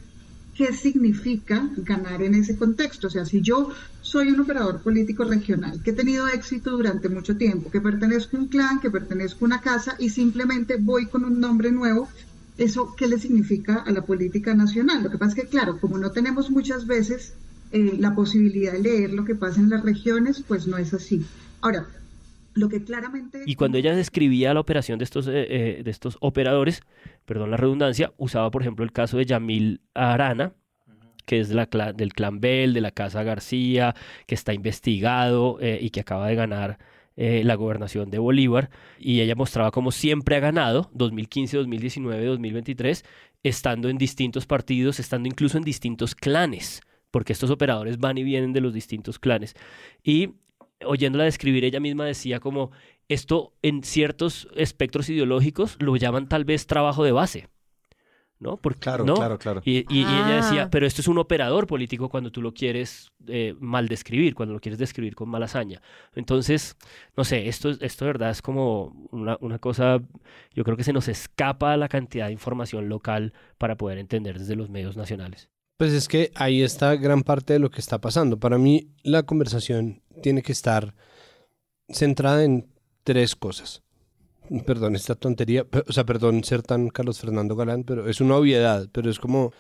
[0.56, 3.08] qué significa ganar en ese contexto.
[3.08, 3.72] O sea, si yo
[4.02, 8.42] soy un operador político regional que he tenido éxito durante mucho tiempo, que pertenezco a
[8.42, 12.08] un clan, que pertenezco a una casa y simplemente voy con un nombre nuevo,
[12.58, 15.04] ¿eso qué le significa a la política nacional?
[15.04, 17.34] Lo que pasa es que, claro, como no tenemos muchas veces
[17.72, 21.26] eh, la posibilidad de leer lo que pasa en las regiones, pues no es así.
[21.62, 21.88] Ahora,
[22.54, 23.44] lo que claramente...
[23.46, 26.82] Y cuando ella describía la operación de estos, eh, eh, de estos operadores,
[27.26, 30.54] perdón la redundancia, usaba por ejemplo el caso de Yamil Arana,
[31.26, 33.96] que es la cla- del clan Bell, de la Casa García,
[34.28, 36.78] que está investigado eh, y que acaba de ganar
[37.16, 38.70] eh, la gobernación de Bolívar.
[39.00, 43.06] Y ella mostraba como siempre ha ganado, 2015, 2019, 2023,
[43.44, 46.82] estando en distintos partidos, estando incluso en distintos clanes,
[47.12, 49.54] porque estos operadores van y vienen de los distintos clanes.
[50.04, 50.32] Y
[50.84, 52.72] oyéndola describir, ella misma decía como
[53.08, 57.48] esto en ciertos espectros ideológicos lo llaman tal vez trabajo de base.
[58.40, 58.58] ¿No?
[58.58, 59.14] Porque, Claro, ¿no?
[59.14, 59.62] claro, claro.
[59.64, 60.36] Y, y- y ella Ah.
[60.38, 64.54] decía, pero esto es un operador político cuando tú lo quieres eh, mal describir, cuando
[64.56, 65.80] lo quieres describir con mala hazaña.
[66.16, 66.76] Entonces,
[67.16, 70.02] no sé, esto, es- esto de verdad es como una, una cosa,
[70.56, 74.56] yo creo que se nos escapa la cantidad de información local para poder entender desde
[74.56, 75.51] los medios nacionales.
[75.82, 78.40] Pues es que ahí está gran parte de lo que está pasando.
[78.40, 80.94] Para mí la conversación tiene que estar
[81.90, 82.68] centrada en
[83.04, 83.82] tres cosas.
[84.68, 88.90] Perdón, esta tontería, o sea, perdón ser tan Carlos Fernando Galán, pero es una obviedad,
[88.92, 89.54] pero es como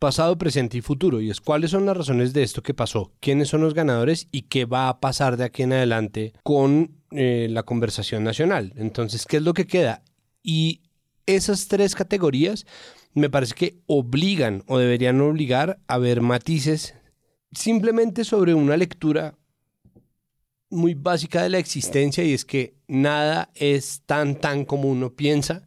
[0.00, 1.20] pasado, presente y futuro.
[1.20, 4.48] Y es cuáles son las razones de esto que pasó, quiénes son los ganadores y
[4.48, 8.72] qué va a pasar de aquí en adelante con eh, la conversación nacional.
[8.74, 10.02] Entonces, ¿qué es lo que queda?
[10.42, 10.80] Y
[11.26, 12.66] esas tres categorías
[13.14, 16.94] me parece que obligan o deberían obligar a ver matices
[17.52, 19.36] simplemente sobre una lectura
[20.70, 25.66] muy básica de la existencia y es que nada es tan tan como uno piensa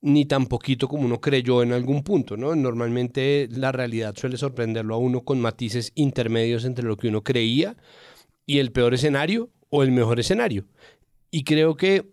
[0.00, 2.54] ni tan poquito como uno creyó en algún punto, ¿no?
[2.54, 7.74] Normalmente la realidad suele sorprenderlo a uno con matices intermedios entre lo que uno creía
[8.44, 10.66] y el peor escenario o el mejor escenario.
[11.30, 12.12] Y creo que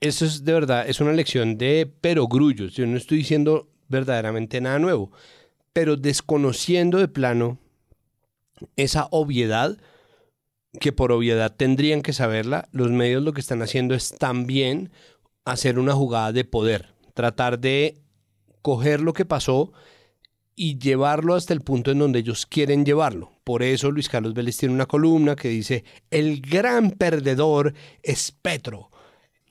[0.00, 2.74] eso es de verdad, es una lección de perogrullos.
[2.74, 5.12] Yo no estoy diciendo verdaderamente nada nuevo,
[5.72, 7.58] pero desconociendo de plano
[8.76, 9.78] esa obviedad,
[10.80, 14.90] que por obviedad tendrían que saberla, los medios lo que están haciendo es también
[15.44, 18.00] hacer una jugada de poder, tratar de
[18.62, 19.72] coger lo que pasó
[20.56, 23.32] y llevarlo hasta el punto en donde ellos quieren llevarlo.
[23.44, 28.90] Por eso Luis Carlos Vélez tiene una columna que dice, el gran perdedor es Petro.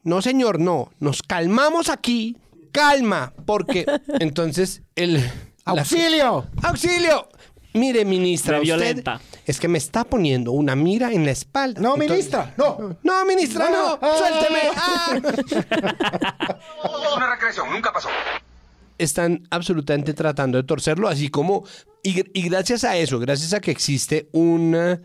[0.03, 0.91] No, señor, no.
[0.99, 2.37] Nos calmamos aquí.
[2.71, 3.85] Calma, porque
[4.19, 5.15] entonces el...
[5.15, 5.31] la-
[5.65, 6.47] ¡Auxilio!
[6.63, 7.27] ¡Auxilio!
[7.73, 9.21] Mire, ministra, usted violenta.
[9.45, 11.79] es que me está poniendo una mira en la espalda.
[11.79, 12.97] No, Entonces- ministra, no.
[13.01, 13.97] No, ministra, no.
[14.01, 14.15] Ah.
[14.17, 14.59] Suélteme.
[14.75, 15.21] Ah.
[16.83, 18.09] Es una recreación, nunca pasó.
[18.97, 21.63] Están absolutamente tratando de torcerlo, así como...
[22.03, 25.01] Y, y gracias a eso, gracias a que existe una-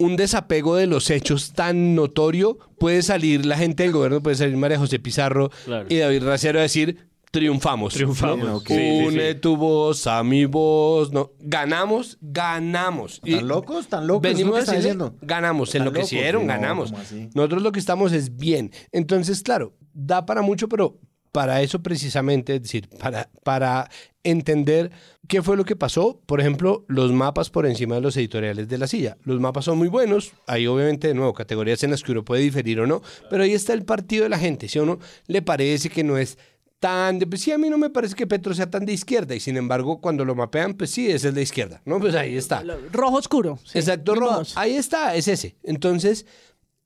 [0.00, 4.56] un desapego de los hechos tan notorio, puede salir la gente del gobierno, puede salir
[4.56, 5.86] María José Pizarro Claro.
[5.88, 7.08] y David Racero a decir...
[7.30, 7.94] Triunfamos.
[7.94, 8.64] Triunfamos.
[8.68, 9.38] Une sí.
[9.40, 11.12] tu voz a mi voz.
[11.12, 11.30] No.
[11.38, 13.20] Ganamos, ganamos.
[13.24, 13.86] Y ¿Tan locos?
[13.86, 14.24] ¿Tan locos?
[14.28, 15.14] Es lo Venimos que diciendo.
[15.22, 16.56] ganamos, ¿Tan enloquecieron, locos?
[16.56, 16.92] No, ganamos.
[17.34, 18.72] Nosotros lo que estamos es bien.
[18.90, 20.98] Entonces, claro, da para mucho, pero
[21.32, 23.90] para eso precisamente, es decir, para, para
[24.24, 24.90] entender
[25.28, 28.78] qué fue lo que pasó, por ejemplo, los mapas por encima de los editoriales de
[28.78, 29.16] la silla.
[29.24, 32.42] Los mapas son muy buenos, hay obviamente de nuevo categorías en las que uno puede
[32.42, 34.68] diferir o no, pero ahí está el partido de la gente.
[34.68, 36.36] Si a uno le parece que no es
[36.80, 39.34] tan de, pues sí, a mí no me parece que Petro sea tan de izquierda
[39.34, 42.00] y sin embargo cuando lo mapean, pues sí, es el de izquierda, ¿no?
[42.00, 42.64] Pues ahí está.
[42.90, 43.58] Rojo oscuro.
[43.64, 44.42] sí, Exacto, rojo.
[44.56, 45.56] Ahí está, es ese.
[45.62, 46.26] Entonces,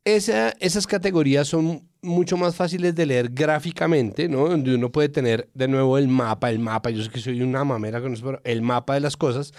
[0.05, 4.49] esa, esas categorías son mucho más fáciles de leer gráficamente, ¿no?
[4.49, 7.65] Donde uno puede tener de nuevo el mapa, el mapa, yo sé que soy una
[7.65, 9.53] mamera con eso, pero el mapa de las cosas.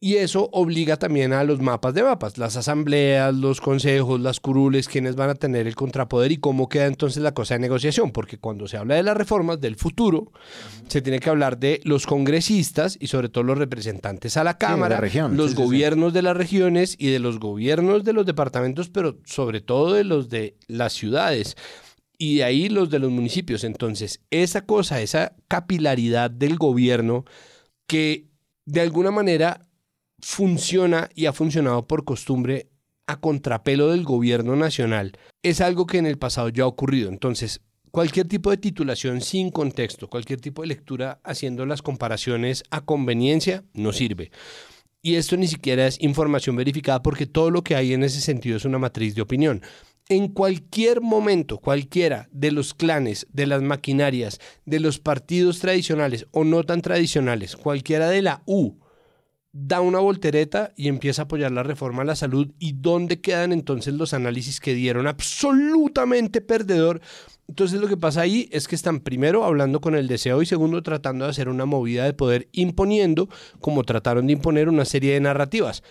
[0.00, 4.86] Y eso obliga también a los mapas de mapas, las asambleas, los consejos, las curules,
[4.86, 8.38] quienes van a tener el contrapoder y cómo queda entonces la cosa de negociación, porque
[8.38, 10.30] cuando se habla de las reformas del futuro,
[10.86, 15.00] se tiene que hablar de los congresistas y sobre todo los representantes a la Cámara,
[15.00, 15.66] región, los sí, sí, sí.
[15.66, 20.04] gobiernos de las regiones y de los gobiernos de los departamentos, pero sobre todo de
[20.04, 21.56] los de las ciudades
[22.18, 23.64] y de ahí los de los municipios.
[23.64, 27.24] Entonces, esa cosa, esa capilaridad del gobierno
[27.88, 28.28] que
[28.64, 29.67] de alguna manera
[30.20, 32.68] funciona y ha funcionado por costumbre
[33.06, 37.08] a contrapelo del gobierno nacional, es algo que en el pasado ya ha ocurrido.
[37.08, 42.82] Entonces, cualquier tipo de titulación sin contexto, cualquier tipo de lectura haciendo las comparaciones a
[42.82, 44.30] conveniencia, no sirve.
[45.00, 48.56] Y esto ni siquiera es información verificada porque todo lo que hay en ese sentido
[48.56, 49.62] es una matriz de opinión.
[50.10, 56.44] En cualquier momento, cualquiera de los clanes, de las maquinarias, de los partidos tradicionales o
[56.44, 58.76] no tan tradicionales, cualquiera de la U,
[59.60, 62.52] da una voltereta y empieza a apoyar la reforma a la salud.
[62.58, 67.00] ¿Y dónde quedan entonces los análisis que dieron absolutamente perdedor?
[67.48, 70.82] Entonces lo que pasa ahí es que están primero hablando con el deseo y segundo
[70.82, 73.28] tratando de hacer una movida de poder imponiendo,
[73.60, 75.82] como trataron de imponer una serie de narrativas.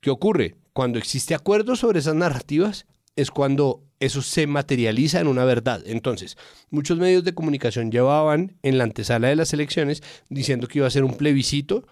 [0.00, 0.56] ¿Qué ocurre?
[0.72, 5.82] Cuando existe acuerdo sobre esas narrativas es cuando eso se materializa en una verdad.
[5.86, 6.36] Entonces,
[6.70, 10.90] muchos medios de comunicación llevaban en la antesala de las elecciones diciendo que iba a
[10.90, 11.86] ser un plebiscito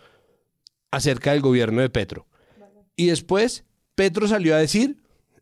[0.93, 2.29] acerca del gobierno de Petro.
[2.95, 3.65] Y después
[3.97, 4.99] Petro salió a decir,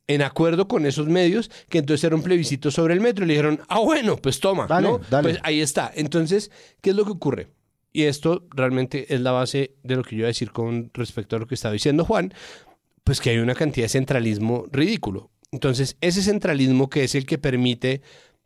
[0.06, 3.24] en acuerdo con esos medios, que entonces era un plebiscito sobre el metro.
[3.24, 5.00] Y le dijeron, ah, bueno, pues toma, Dale, ¿no?
[5.10, 5.28] dale.
[5.28, 5.92] Pues ahí está.
[5.94, 7.48] Entonces, ¿qué es lo que ocurre?
[7.92, 11.36] Y esto realmente es la base de lo que yo iba a decir con respecto
[11.36, 12.32] a lo que estaba diciendo Juan,
[13.04, 15.30] pues que hay una cantidad de centralismo ridículo.
[15.52, 18.02] Entonces, ese centralismo que es el que permite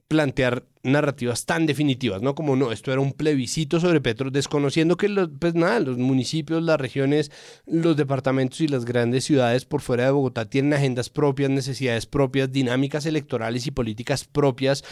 [0.09, 2.35] plantear narrativas tan definitivas, ¿no?
[2.35, 6.63] Como no, esto era un plebiscito sobre Petro, desconociendo que los, pues nada, los municipios,
[6.63, 7.31] las regiones,
[7.67, 12.53] los departamentos y las grandes ciudades por fuera de Bogotá tienen agendas propias, necesidades propias,
[12.53, 14.85] dinámicas electorales y políticas propias,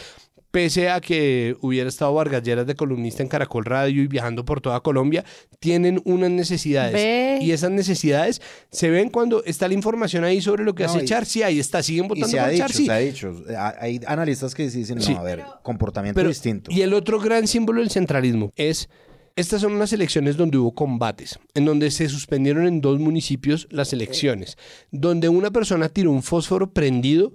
[0.53, 4.61] pese a que hubiera estado Vargas Lleras de columnista en Caracol Radio y viajando por
[4.61, 5.25] toda Colombia,
[5.59, 6.93] tienen unas necesidades.
[6.93, 7.39] Ve.
[7.41, 8.39] Y esas necesidades
[8.69, 11.41] se ven cuando está la información ahí sobre lo que No, hace y- Char, sí,
[11.41, 12.85] ahí está, siguen Y votando se ha por dicho, Char, sí.
[12.85, 13.43] se ha dicho.
[13.57, 15.15] Ha- Hay analistas que dicen, no, Sí.
[15.15, 16.69] a ver, comportamiento Pero- distinto.
[16.71, 18.89] Y el otro gran símbolo del centralismo es,
[19.35, 23.91] estas son unas elecciones donde hubo combates, en donde se suspendieron en dos municipios las
[23.91, 24.55] elecciones,
[24.91, 27.33] donde una persona tiró un fósforo prendido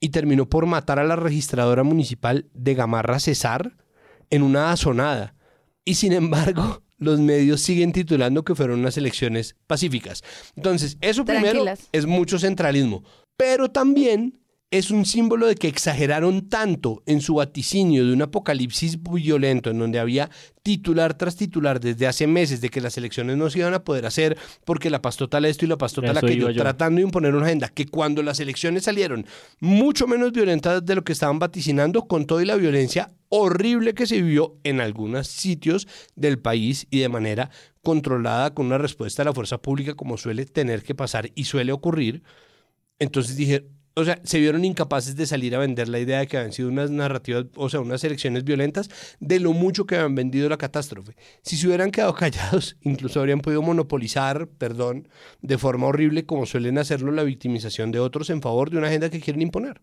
[0.00, 3.76] y terminó por matar a la registradora municipal de Gamarra Cesar
[4.30, 5.34] en una azonada.
[5.84, 10.22] Y sin embargo, los medios siguen titulando que fueron unas elecciones pacíficas.
[10.56, 13.02] Entonces, eso primero es mucho centralismo,
[13.36, 19.02] pero también es un símbolo de que exageraron tanto en su vaticinio de un apocalipsis
[19.02, 20.28] violento en donde había
[20.62, 24.04] titular tras titular desde hace meses de que las elecciones no se iban a poder
[24.04, 26.60] hacer porque la paz total esto y la paz total Eso aquello, yo.
[26.60, 29.24] tratando de imponer una agenda que cuando las elecciones salieron
[29.58, 34.20] mucho menos violentas de lo que estaban vaticinando con toda la violencia horrible que se
[34.20, 37.50] vivió en algunos sitios del país y de manera
[37.82, 41.72] controlada con una respuesta de la fuerza pública como suele tener que pasar y suele
[41.72, 42.22] ocurrir.
[42.98, 43.66] Entonces dije,
[43.98, 46.68] o sea, se vieron incapaces de salir a vender la idea de que habían sido
[46.68, 48.88] unas narrativas, o sea, unas elecciones violentas,
[49.18, 51.16] de lo mucho que habían vendido la catástrofe.
[51.42, 55.08] Si se hubieran quedado callados, incluso habrían podido monopolizar, perdón,
[55.42, 59.10] de forma horrible, como suelen hacerlo, la victimización de otros en favor de una agenda
[59.10, 59.82] que quieren imponer.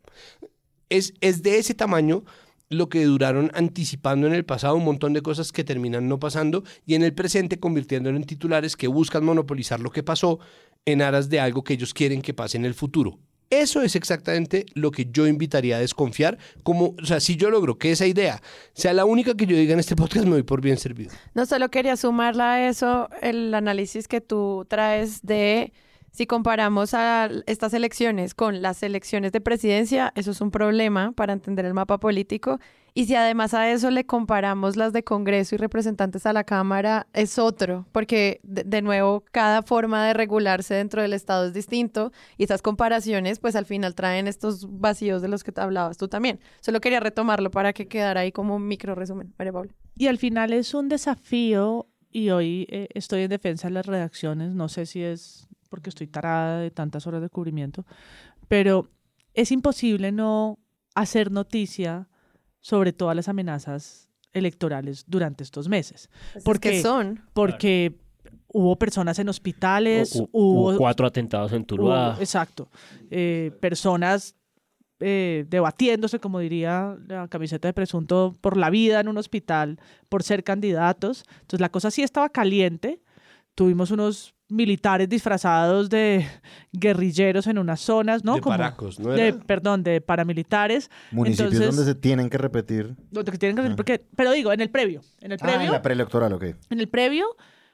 [0.88, 2.24] Es, es de ese tamaño
[2.70, 6.64] lo que duraron anticipando en el pasado un montón de cosas que terminan no pasando
[6.86, 10.40] y en el presente convirtiéndolo en titulares que buscan monopolizar lo que pasó
[10.86, 13.20] en aras de algo que ellos quieren que pase en el futuro.
[13.62, 16.38] Eso es exactamente lo que yo invitaría a desconfiar.
[16.64, 18.42] Como, o sea, si yo logro que esa idea
[18.74, 21.12] sea la única que yo diga en este podcast, me doy por bien servido.
[21.34, 25.72] No solo quería sumarla a eso el análisis que tú traes de
[26.12, 31.34] si comparamos a estas elecciones con las elecciones de presidencia, eso es un problema para
[31.34, 32.60] entender el mapa político.
[32.98, 37.08] Y si además a eso le comparamos las de Congreso y representantes a la Cámara,
[37.12, 42.46] es otro, porque de, nuevo cada forma de regularse dentro del Estado es distinto y
[42.46, 46.40] esas comparaciones pues al final traen estos vacíos de los que te hablabas tú también.
[46.62, 49.34] Solo quería retomarlo para que quedara ahí como un micro resumen.
[49.38, 49.52] María.
[49.98, 54.56] Y al final es un desafío y hoy eh, estoy en defensa de las redacciones,
[54.56, 57.86] no sé si es porque estoy tarada de tantas horas de cubrimiento,
[58.48, 58.88] pero
[59.34, 60.60] es imposible no
[60.94, 62.08] hacer noticia
[62.66, 66.10] sobre todas las amenazas electorales durante estos meses.
[66.10, 67.22] Pues es porque que son.
[67.34, 67.94] Porque
[68.48, 72.14] hubo personas en hospitales, hu- hubo, hubo cuatro atentados en Tuluá.
[72.16, 72.70] hubo- exacto,
[73.12, 74.36] eh, personas
[75.00, 79.78] eh, debatiéndose, como diría la camiseta de presunto, por la vida en un hospital,
[80.10, 81.24] por ser candidatos.
[81.42, 83.02] Entonces la cosa sí estaba caliente.
[83.56, 86.26] Tuvimos unos militares disfrazados de
[86.72, 88.36] guerrilleros en unas zonas, ¿no?
[88.36, 90.90] De Como- paracos, ¿no de- perdón, de paramilitares.
[91.12, 92.96] Municipios Entonces, donde se tienen que repetir.
[93.12, 95.66] donde que tienen que hacer- porque- pero digo, en el previo, en el Ah, previo,
[95.68, 96.44] en la preelectoral, ok.
[96.70, 97.26] en el previo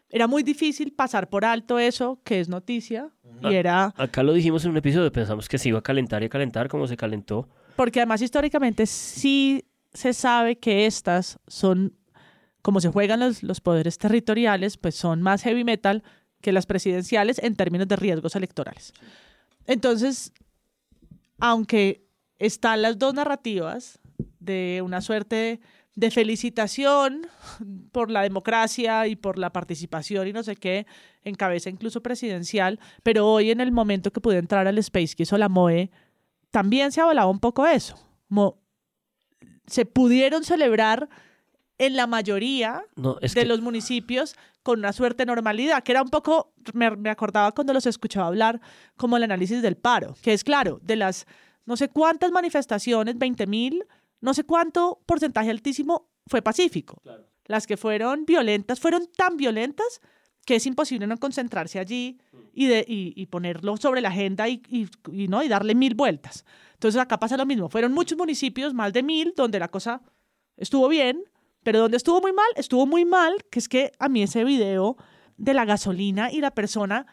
[0.09, 3.09] era muy difícil pasar por alto eso que es noticia
[3.43, 3.51] Ah.
[3.51, 6.27] y era Acá lo dijimos en un episodio, pensamos que se iba a calentar y
[6.27, 7.49] a calentar como se calentó.
[7.75, 11.97] porque además históricamente sí se sabe que estas son
[12.61, 16.03] como se juegan los, los poderes territoriales, pues son más heavy metal
[16.41, 18.93] que las presidenciales en términos de riesgos electorales.
[19.65, 20.33] Entonces,
[21.39, 22.05] aunque
[22.39, 23.99] están las dos narrativas
[24.39, 25.59] de una suerte
[25.95, 27.27] de felicitación
[27.91, 30.87] por la democracia y por la participación y no sé qué,
[31.23, 35.23] en cabeza incluso presidencial, pero hoy en el momento que pude entrar al Space que
[35.23, 35.91] hizo la MOE,
[36.49, 37.95] también se avalaba un poco eso.
[38.27, 38.61] Como
[39.67, 41.09] se pudieron celebrar
[41.85, 46.03] en la mayoría No, de que- los municipios con una suerte de normalidad, que era
[46.03, 48.61] un poco, me, me acordaba cuando los escuchaba hablar
[48.95, 51.25] como el análisis del paro, que es claro, de las
[51.65, 53.83] no sé cuántas manifestaciones, 20 mil,
[54.19, 57.01] no sé cuánto porcentaje altísimo fue pacífico.
[57.45, 60.01] Las que fueron violentas fueron tan violentas
[60.45, 62.19] que es imposible no concentrarse allí
[62.53, 65.41] y, de, y, y ponerlo sobre la agenda y, y- y, ¿no?
[65.43, 66.45] y darle mil vueltas.
[66.73, 67.69] Entonces acá pasa lo mismo.
[67.69, 70.01] Fueron muchos municipios, más de mil, donde la cosa
[70.57, 71.23] estuvo bien,
[71.63, 74.97] pero donde estuvo muy mal, estuvo muy mal, que es que a mí ese video
[75.37, 77.05] de la gasolina y la persona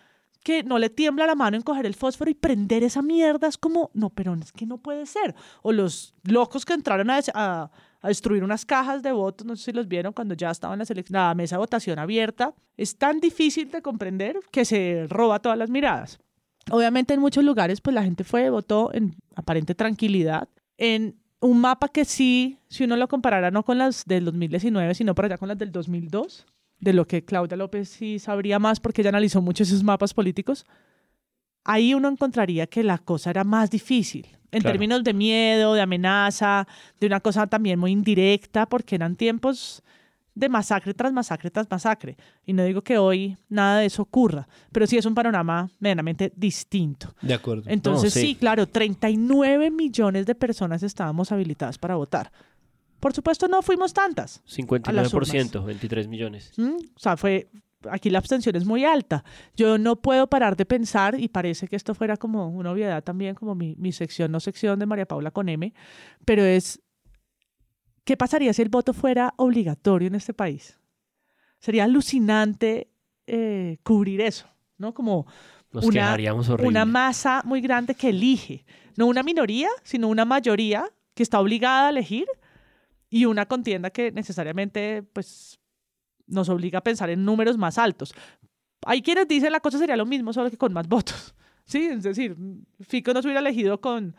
[0.44, 3.58] que no le tiembla la mano en coger el fósforo y prender esa mierda es
[3.58, 5.34] como, no, pero es que no puede ser.
[5.62, 7.70] O los locos que entraron a, a-
[8.00, 10.90] a destruir unas cajas de votos, no sé si los vieron cuando ya estaban las
[10.90, 15.58] elec- la mesa de votación abierta, es tan difícil de comprender que se roba todas
[15.58, 16.18] las miradas.
[16.70, 21.88] Obviamente en muchos lugares pues la gente fue, votó en aparente tranquilidad, en un mapa
[21.88, 25.48] que sí, si uno lo comparara no con las del 2019, sino por allá con
[25.48, 26.46] las del 2002,
[26.80, 30.66] de lo que Claudia López sí sabría más porque ella analizó mucho esos mapas políticos,
[31.64, 34.72] ahí uno encontraría que la cosa era más difícil en Claro.
[34.72, 36.66] términos de miedo, de amenaza,
[37.00, 39.82] de una cosa también muy indirecta, porque eran tiempos
[40.38, 42.16] de masacre tras masacre tras masacre.
[42.46, 46.32] Y no digo que hoy nada de eso ocurra, pero sí es un panorama medianamente
[46.36, 47.14] distinto.
[47.22, 47.64] De acuerdo.
[47.66, 48.26] Entonces, No, sí.
[48.28, 48.34] sí.
[48.36, 52.30] claro, 39 millones de personas estábamos habilitadas para votar.
[53.00, 54.42] Por supuesto, no fuimos tantas.
[54.84, 55.30] a las urnas.
[55.30, 56.52] 59%, 23 millones.
[56.56, 56.76] ¿Mm?
[56.94, 57.48] O sea, fue.
[57.90, 59.22] Aquí la abstención es muy alta.
[59.56, 63.36] Yo no puedo parar de pensar, y parece que esto fuera como una obviedad también,
[63.36, 65.72] como mi, mi sección, no sección de María Paula con M,
[66.24, 66.80] pero es.
[68.08, 70.78] ¿Qué pasaría si el voto fuera obligatorio en este país?
[71.58, 72.88] Sería alucinante
[73.26, 74.48] eh, cubrir eso,
[74.78, 74.94] ¿no?
[74.94, 75.26] Como
[75.72, 76.16] Nos una,
[76.64, 78.64] una masa muy grande que elige,
[78.96, 82.26] no una minoría, sino una mayoría que está obligada a elegir
[83.10, 85.60] y una contienda que necesariamente pues
[86.26, 88.14] nos obliga a pensar en números más altos.
[88.86, 91.34] Hay quienes dicen la cosa sería lo mismo, solo que con más votos.
[91.66, 92.34] Sí, es decir,
[92.80, 94.16] Fico no se hubiera elegido con,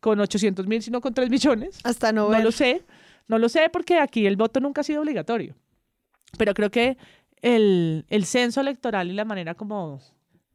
[0.00, 1.78] con 800 mil, sino con 3 millones.
[1.84, 2.44] Hasta no No ver.
[2.44, 2.84] lo sé,
[3.30, 5.54] no lo sé porque aquí el voto nunca ha sido obligatorio.
[6.36, 6.98] Pero creo que
[7.40, 10.00] el, el censo electoral y la manera como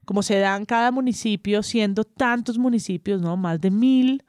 [0.03, 3.35] como se da en cada municipio, siendo tantos municipios, ¿no?
[3.37, 4.23] Más de mil,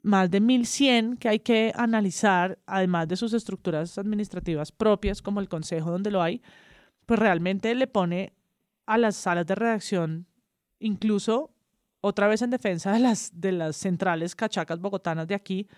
[0.00, 5.40] más de mil cien que hay que analizar, además de sus estructuras administrativas propias, como
[5.40, 6.40] el consejo donde lo hay,
[7.04, 8.32] pues realmente le pone
[8.86, 10.26] a las salas de redacción,
[10.78, 11.50] incluso
[12.00, 15.68] otra vez en defensa de las, de las centrales cachacas bogotanas de aquí,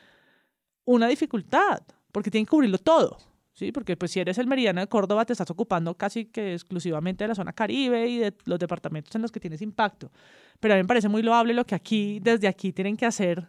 [0.84, 3.18] una dificultad, porque tienen que cubrirlo todo.
[3.52, 3.72] ¿sí?
[3.72, 7.28] Porque pues si eres el meridiano de Córdoba te estás ocupando casi que exclusivamente de
[7.28, 10.10] la zona caribe y de los departamentos en los que tienes impacto.
[10.60, 13.48] Pero a mí me parece muy loable lo que aquí, desde aquí, tienen que hacer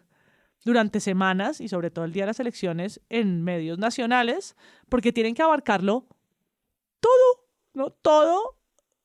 [0.64, 4.56] durante semanas y sobre todo el día de las elecciones en medios nacionales,
[4.88, 6.06] porque tienen que abarcarlo
[7.00, 7.90] todo, ¿no?
[7.90, 8.58] Todo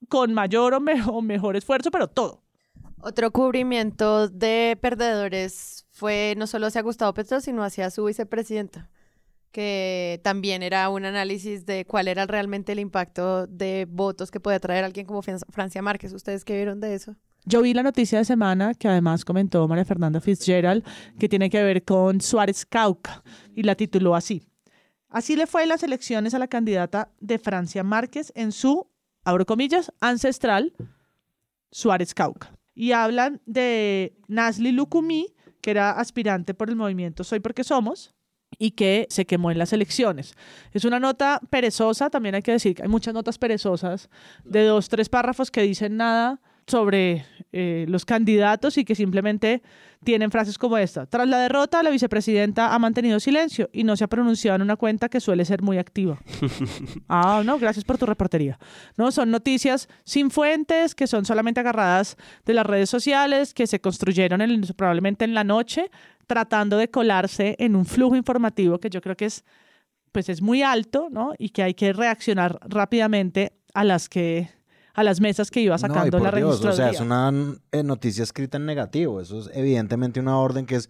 [0.08, 0.78] con mayor o,
[1.12, 2.44] o mejor esfuerzo, pero todo.
[3.02, 8.90] Otro cubrimiento de perdedores fue no solo hacia Gustavo Petro, sino hacia su vicepresidenta
[9.52, 14.60] que también era un análisis de cuál era realmente el impacto de votos que puede
[14.60, 16.14] traer alguien como Francia Márquez.
[16.14, 17.16] ¿Ustedes qué vieron de eso?
[17.46, 20.84] Yo vi la noticia de semana que además comentó María Fernanda Fitzgerald,
[21.18, 23.24] que tiene que ver con Suárez Cauca,
[23.56, 24.44] y la tituló así.
[25.10, 28.88] Así le fue las elecciones a la candidata de Francia Márquez en su,
[29.24, 30.74] abro comillas, ancestral
[31.72, 32.52] Suárez Cauca.
[32.76, 38.14] Y hablan de Nasli Lukumi, que era aspirante por el movimiento Soy porque Somos,
[38.58, 40.34] y que se quemó en las elecciones.
[40.74, 44.10] Es una nota perezosa, también hay que decir que hay muchas notas perezosas
[44.44, 49.62] de dos, tres párrafos que dicen nada sobre eh, los candidatos y que simplemente
[50.04, 51.06] tienen frases como esta.
[51.08, 54.76] Tras la derrota, la vicepresidenta ha mantenido silencio y no se ha pronunciado en una
[54.76, 56.20] cuenta que suele ser muy activa.
[57.10, 58.58] ah, no, gracias por tu reportería.
[58.98, 63.82] No, son noticias sin fuentes, que son solamente agarradas de las redes sociales, que se
[63.82, 64.40] construyeron
[64.78, 65.90] probablemente en la noche,
[66.28, 69.44] tratando de colarse en un flujo informativo que yo creo que es,
[70.12, 71.34] pues es muy alto, ¿no?
[71.38, 74.59] Y que hay que reaccionar rápidamente a las que
[74.94, 76.72] a las mesas que iba sacando la registraduría.
[76.72, 77.32] O sea, es una
[77.72, 79.22] eh, noticia escrita en negativo.
[79.22, 80.90] Eso es evidentemente una orden que es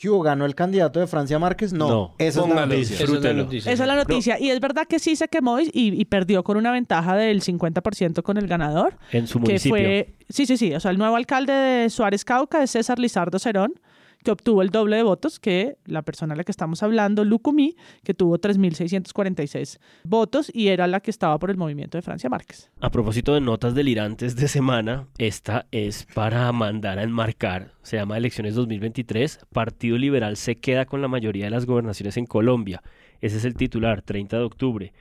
[0.00, 1.74] ¿Qué ganó el candidato de Francia Márquez?
[1.74, 2.94] No, esa, es la noticia.
[2.94, 3.72] esa es la noticia.
[3.72, 4.40] Esa es la noticia.
[4.40, 8.38] Y es verdad que sí se quemó y, perdió con una ventaja del 50% con
[8.38, 8.96] el ganador.
[9.12, 9.76] En su municipio.
[9.76, 10.72] Que fue, sí, sí, sí.
[10.72, 13.74] O sea, el nuevo alcalde de Suárez Cauca es César Lizardo Cerón
[14.24, 17.76] que obtuvo el doble de votos que la persona a la que estamos hablando, Lucumí,
[18.04, 22.70] que tuvo 3.646 votos y era la que estaba por el movimiento de Francia Márquez.
[22.80, 28.16] A propósito de notas delirantes de semana, esta es para mandar a enmarcar, se llama
[28.16, 32.82] Elecciones 2023, Partido Liberal se queda con la mayoría de las gobernaciones en Colombia.
[33.20, 34.92] Ese es el titular, 30 de octubre.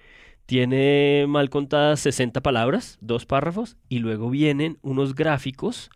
[0.45, 5.91] Tiene mal contadas 60 palabras, dos párrafos, y luego vienen unos gráficos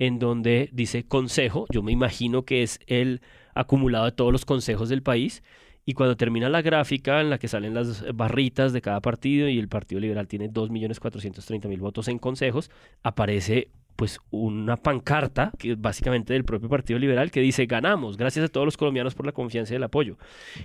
[0.00, 3.20] en donde dice consejo, yo me imagino que es el
[3.54, 5.44] acumulado de todos los consejos del país,
[5.84, 9.58] y cuando termina la gráfica en la que salen las barritas de cada partido y
[9.58, 12.70] el Partido Liberal tiene 2.430.000 votos en consejos,
[13.02, 13.70] aparece
[14.00, 18.48] pues una pancarta, que es básicamente del propio Partido Liberal, que dice ganamos, gracias a
[18.48, 20.16] todos los colombianos por la confianza y el apoyo.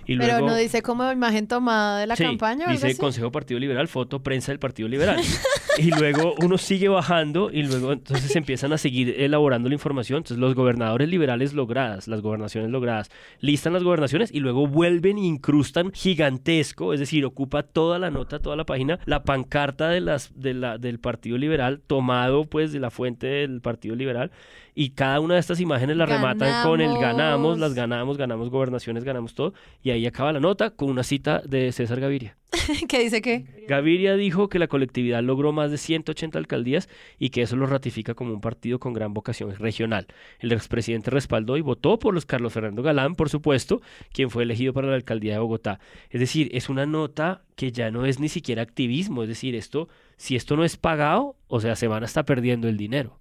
[0.06, 2.66] Y Pero no dice como imagen tomada de la campaña.
[2.66, 5.20] Dice Consejo Partido Liberal, foto, prensa del Partido Liberal.
[5.78, 10.18] y luego uno sigue bajando y luego entonces empiezan a seguir elaborando la información.
[10.18, 13.10] Entonces los gobernadores liberales logradas, las gobernaciones logradas,
[13.40, 18.38] listan las gobernaciones y luego vuelven e incrustan gigantesco, es decir, ocupa toda la nota,
[18.38, 22.80] toda la página, la pancarta de las, de la, del Partido Liberal tomado pues de
[22.80, 24.30] la fuente del Partido Liberal
[24.74, 29.04] y cada una de estas imágenes la rematan con el ganamos, las ganamos, ganamos gobernaciones,
[29.04, 32.36] ganamos todo y ahí acaba la nota con una cita de César Gaviria.
[32.88, 33.44] ¿Qué dice qué?
[33.68, 38.14] Gaviria dijo que la colectividad logró más de 180 alcaldías y que eso lo ratifica
[38.14, 40.06] como un partido con gran vocación regional.
[40.40, 43.80] El expresidente respaldó y votó por los Carlos Fernando Galán, por supuesto,
[44.12, 45.80] quien fue elegido para la alcaldía de Bogotá.
[46.10, 49.88] Es decir, es una nota que ya no es ni siquiera activismo, es decir, esto
[50.16, 53.18] si esto no es pagado, o sea, se van a estar perdiendo el dinero.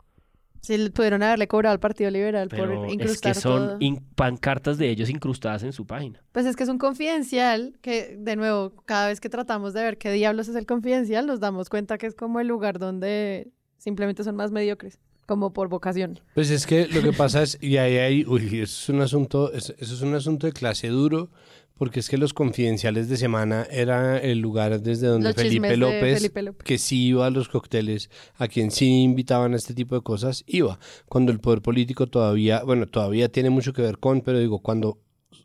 [0.62, 3.78] Sí, pudieron haberle cobrado al Partido Liberal por incrustar es que son
[4.16, 6.24] pancartas de ellos incrustadas en su página.
[6.32, 10.00] Pues es que es un confidencial que, de nuevo, cada vez que tratamos de ver
[10.00, 14.24] qué diablos es el confidencial, nos damos cuenta que es como el lugar donde simplemente
[14.24, 16.20] son más mediocres, como por vocación.
[16.34, 19.54] Pues es que lo que pasa es, y ahí hay, uy, eso es un asunto,
[19.54, 21.30] eso es un asunto de clase duro,
[21.78, 26.32] porque es que los confidenciales de semana era el lugar desde donde Felipe López,
[26.64, 30.44] que sí iba a los cócteles, a quien sí invitaban a este tipo de cosas,
[30.48, 30.80] iba.
[31.08, 35.00] Cuando el poder político todavía, bueno, todavía tiene mucho que ver con, pero digo, cuando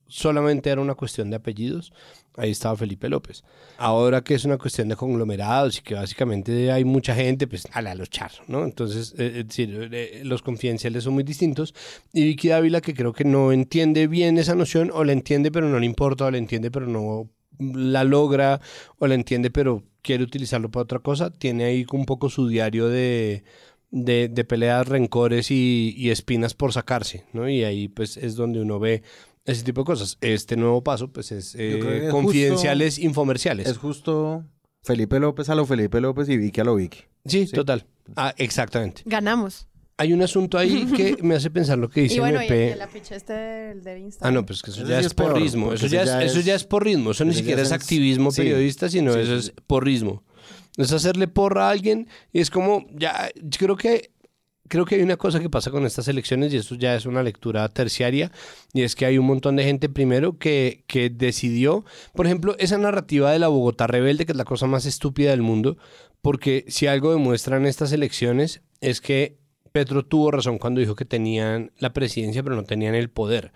[0.06, 1.92] solamente era una cuestión de apellidos,
[2.40, 3.44] ahí estaba Felipe López.
[3.78, 7.82] Ahora que es una cuestión de conglomerados y que básicamente hay mucha gente, pues a
[7.82, 8.64] la luchar, ¿no?
[8.64, 11.74] Entonces, eh, es decir, eh, los confidenciales son muy distintos.
[12.12, 15.68] Y Vicky Dávila, que creo que no entiende bien esa noción, o la entiende pero
[15.68, 17.28] no le importa, o la entiende pero no
[17.58, 18.60] la logra,
[18.98, 22.88] o la entiende pero quiere utilizarlo para otra cosa, tiene ahí un poco su diario
[22.88, 23.44] de
[23.90, 27.48] de, de peleas, rencores y, y espinas por sacarse, ¿no?
[27.48, 29.02] Y ahí pues es donde uno ve
[29.50, 30.16] ese tipo de cosas.
[30.20, 33.66] Este nuevo paso pues es, eh, es confidenciales, justo- infomerciales.
[33.68, 34.44] Es justo
[34.82, 37.00] Felipe López a lo Felipe López y Vicky a lo Vicky.
[37.24, 37.86] Sí, total.
[38.16, 39.02] Ah, exactamente.
[39.04, 39.66] Ganamos.
[39.98, 42.68] Hay un asunto ahí que me hace pensar lo que dice y bueno, y MP.
[42.68, 44.34] el, el afiche este del, del Ah, Instagram.
[44.34, 45.72] no, pues que eso ya sí es, porrismo.
[45.74, 47.10] Eso ya, ya es, eso es- ya es porrismo.
[47.10, 48.40] Eso ni siquiera es activismo sí.
[48.42, 50.24] periodista, sino Sí, eso sí, es porrismo.
[50.78, 54.10] Es hacerle porra a alguien y es como, ya, yo creo que,
[54.70, 57.22] creo que hay una cosa que pasa con estas elecciones y eso ya es una
[57.22, 58.30] lectura terciaria
[58.72, 62.78] y es que hay un montón de gente primero que, que decidió, por ejemplo, esa
[62.78, 65.76] narrativa de la Bogotá rebelde, que es la cosa más estúpida del mundo,
[66.22, 69.38] porque si algo demuestran estas elecciones es que
[69.72, 73.52] Petro tuvo razón cuando dijo que tenían la presidencia pero no tenían el poder.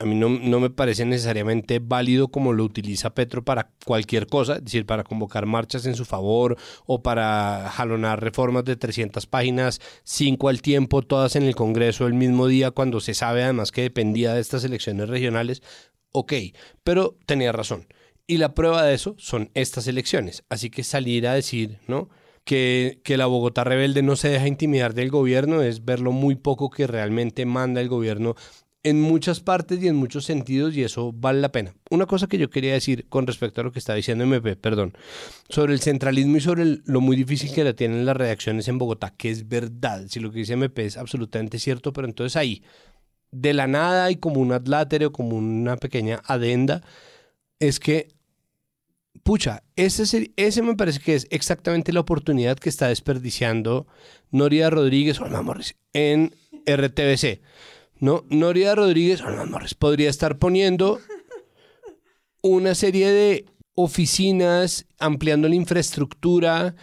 [0.00, 4.54] A mí no, no me parece necesariamente válido como lo utiliza Petro para cualquier cosa,
[4.56, 9.78] es decir, para convocar marchas en su favor o para jalonar reformas de 300 páginas,
[10.02, 13.82] cinco al tiempo, todas en el Congreso el mismo día, cuando se sabe además que
[13.82, 15.62] dependía de estas elecciones regionales.
[16.12, 16.32] Ok,
[16.82, 17.86] pero tenía razón.
[18.26, 20.44] Y la prueba de eso son estas elecciones.
[20.48, 22.08] Así que salir a decir, ¿no?
[22.44, 26.36] Que, que la Bogotá rebelde no se deja intimidar del gobierno es ver lo muy
[26.36, 28.34] poco que realmente manda el gobierno
[28.82, 31.74] en muchas partes y en muchos sentidos y eso vale la pena.
[31.90, 34.94] Una cosa que yo quería decir con respecto a lo que está diciendo MP, perdón,
[35.50, 38.78] sobre el centralismo y sobre el- lo muy difícil que la tienen las reacciones en
[38.78, 42.62] Bogotá, que es verdad, si lo que dice MP es absolutamente cierto, pero entonces ahí,
[43.32, 46.82] de la nada y como un adlátere o como una pequeña adenda,
[47.58, 48.08] es que
[49.22, 53.86] pucha, ese, ese me parece que es exactamente la oportunidad que está desperdiciando
[54.30, 56.34] Noria Rodríguez o Morris en
[56.66, 57.40] RTBC.
[58.00, 58.24] ¿No?
[58.28, 59.22] Noria Rodríguez
[59.78, 61.00] podría estar poniendo
[62.42, 63.44] una serie de
[63.74, 66.74] oficinas, ampliando la infraestructura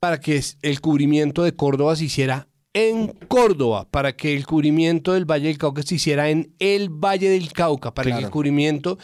[0.00, 5.30] para que el cubrimiento de Córdoba se hiciera en Córdoba, para que el cubrimiento del
[5.30, 8.98] Valle del Cauca se hiciera en el Valle del Cauca, para que el cubrimiento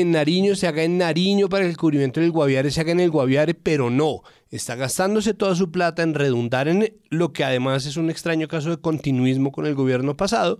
[0.00, 3.00] en Nariño se haga en Nariño, para que el cubrimiento del Guaviare se haga en
[3.00, 7.84] el Guaviare, pero no, está gastándose toda su plata en redundar en lo que además
[7.84, 10.58] es un extraño caso de continuismo con el gobierno pasado,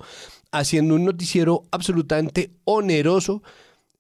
[0.51, 3.43] haciendo un noticiero absolutamente oneroso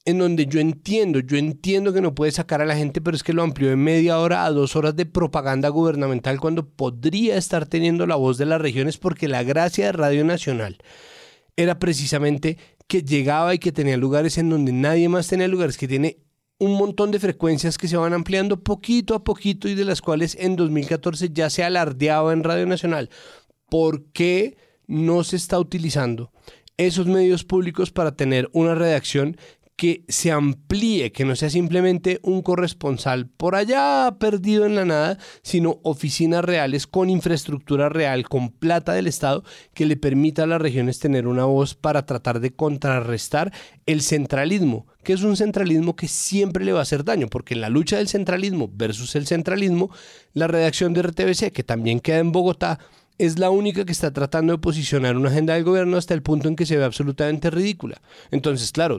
[0.05, 3.23] en donde yo entiendo, yo entiendo que no puede sacar a la gente, pero es
[3.23, 7.65] que lo amplió en media hora a dos horas de propaganda gubernamental cuando podría estar
[7.65, 10.77] teniendo la voz de las regiones porque la gracia de Radio Nacional
[11.57, 15.89] era precisamente que llegaba y que tenía lugares en donde nadie más tenía lugares, que
[15.89, 16.19] tiene
[16.59, 20.37] un montón de frecuencias que se van ampliando poquito a poquito y de las cuales
[20.39, 23.11] en 2014 ya se alardeaba en Radio Nacional.
[23.69, 24.57] ¿Por qué
[24.87, 26.31] no se está utilizando
[26.77, 29.37] esos medios públicos para tener una redacción
[29.77, 35.19] que se amplíe, que no sea simplemente un corresponsal por allá perdido en la nada,
[35.43, 39.45] sino oficinas reales con infraestructura real, con plata del Estado,
[39.75, 43.53] que le permita a las regiones tener una voz para tratar de contrarrestar
[43.87, 47.63] el centralismo, que es un centralismo que siempre le va a hacer daño, porque en
[47.63, 49.91] la lucha del centralismo versus el centralismo,
[50.33, 52.79] la redacción de RTBC, que también queda en Bogotá,
[53.25, 56.49] es la única que está tratando de posicionar una agenda del gobierno hasta el punto
[56.49, 58.01] en que se ve absolutamente ridícula.
[58.31, 58.99] Entonces, claro,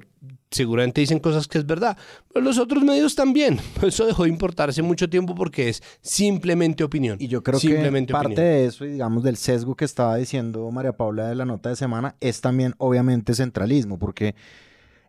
[0.51, 1.97] seguramente dicen cosas que es verdad,
[2.31, 3.59] pero los otros medios también.
[3.81, 7.17] Eso dejó de importarse mucho tiempo porque es simplemente opinión.
[7.19, 8.45] Y yo creo simplemente que parte opinión.
[8.45, 11.75] de eso, y digamos, del sesgo que estaba diciendo María Paula de la nota de
[11.75, 14.35] semana, es también obviamente centralismo, porque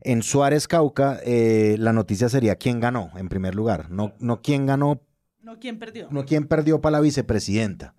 [0.01, 4.67] en Suárez Cauca eh, la noticia sería quién ganó, en primer lugar, no, no quién
[4.67, 5.01] ganó,
[5.43, 6.09] No, ¿quién perdió?
[6.11, 7.95] no quién perdió para la vicepresidenta,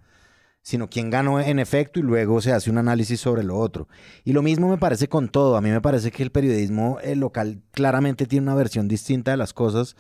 [0.66, 3.88] sino quién ganó en efecto y luego se hace un análisis sobre lo otro.
[4.24, 7.62] Y lo mismo me parece con todo, a mí me parece que el periodismo local
[7.70, 9.96] claramente tiene una versión distinta de las cosas.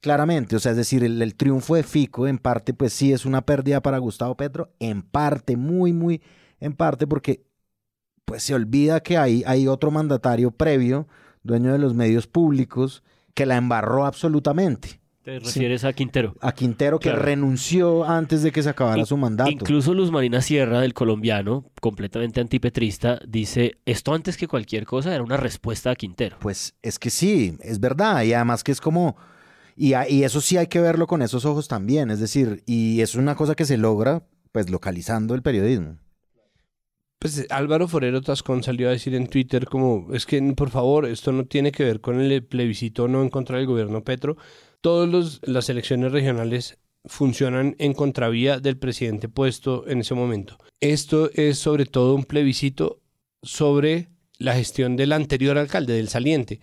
[0.00, 3.26] Claramente, o sea, es decir, el, el triunfo de Fico en parte, pues sí es
[3.26, 6.22] una pérdida para Gustavo Petro, en parte, muy, muy,
[6.60, 7.44] en parte, porque
[8.24, 11.08] pues se olvida que hay, hay otro mandatario previo,
[11.42, 13.02] dueño de los medios públicos,
[13.34, 15.00] que la embarró absolutamente.
[15.24, 16.34] Te refieres a Quintero.
[16.42, 17.22] A Quintero, que Claro.
[17.24, 19.50] renunció antes de que se acabara In- su mandato.
[19.50, 25.24] Incluso Luz Marina Sierra, del colombiano, completamente antipetrista, dice, esto antes que cualquier cosa era
[25.24, 26.36] una respuesta a Quintero.
[26.40, 28.22] Pues es que sí, es verdad.
[28.24, 29.16] Y además que es como...
[29.76, 32.10] Y, a- y eso sí hay que verlo con esos ojos también.
[32.10, 34.22] Es decir, y es una cosa que se logra
[34.52, 35.96] pues localizando el periodismo.
[37.18, 41.32] Pues Álvaro Forero Tascón salió a decir en Twitter como, es que por favor, esto
[41.32, 44.36] no tiene que ver con el plebiscito o no en contra del gobierno Petro.
[44.84, 46.76] Todas las elecciones regionales
[47.06, 50.58] funcionan en contravía del presidente puesto en ese momento.
[50.78, 53.00] Esto es sobre todo un plebiscito
[53.42, 56.60] sobre la gestión del anterior alcalde, del saliente.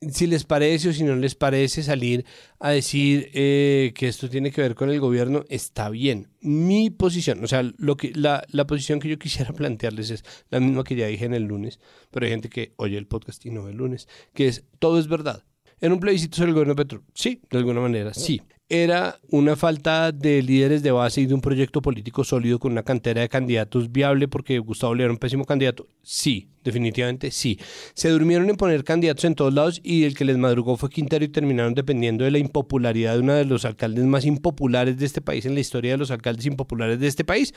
[0.00, 2.24] si les parece o si no les parece salir
[2.58, 6.28] a decir eh, que esto tiene que ver con el gobierno, está bien.
[6.40, 10.58] Mi posición, o sea, lo que, la, la posición que yo quisiera plantearles es la
[10.58, 13.50] misma que ya dije en el lunes, pero hay gente que oye el podcast y
[13.50, 15.44] no ve el lunes, que es todo es verdad.
[15.80, 17.02] ¿En un plebiscito sobre el gobierno de Petro?
[17.14, 18.42] Sí, de alguna manera, sí.
[18.70, 22.82] ¿Era una falta de líderes de base y de un proyecto político sólido con una
[22.82, 25.86] cantera de candidatos viable porque Gustavo León era un pésimo candidato?
[26.02, 27.58] Sí, definitivamente sí.
[27.94, 31.24] Se durmieron en poner candidatos en todos lados y el que les madrugó fue Quintero
[31.24, 35.22] y terminaron dependiendo de la impopularidad de uno de los alcaldes más impopulares de este
[35.22, 37.54] país en la historia de los alcaldes impopulares de este país.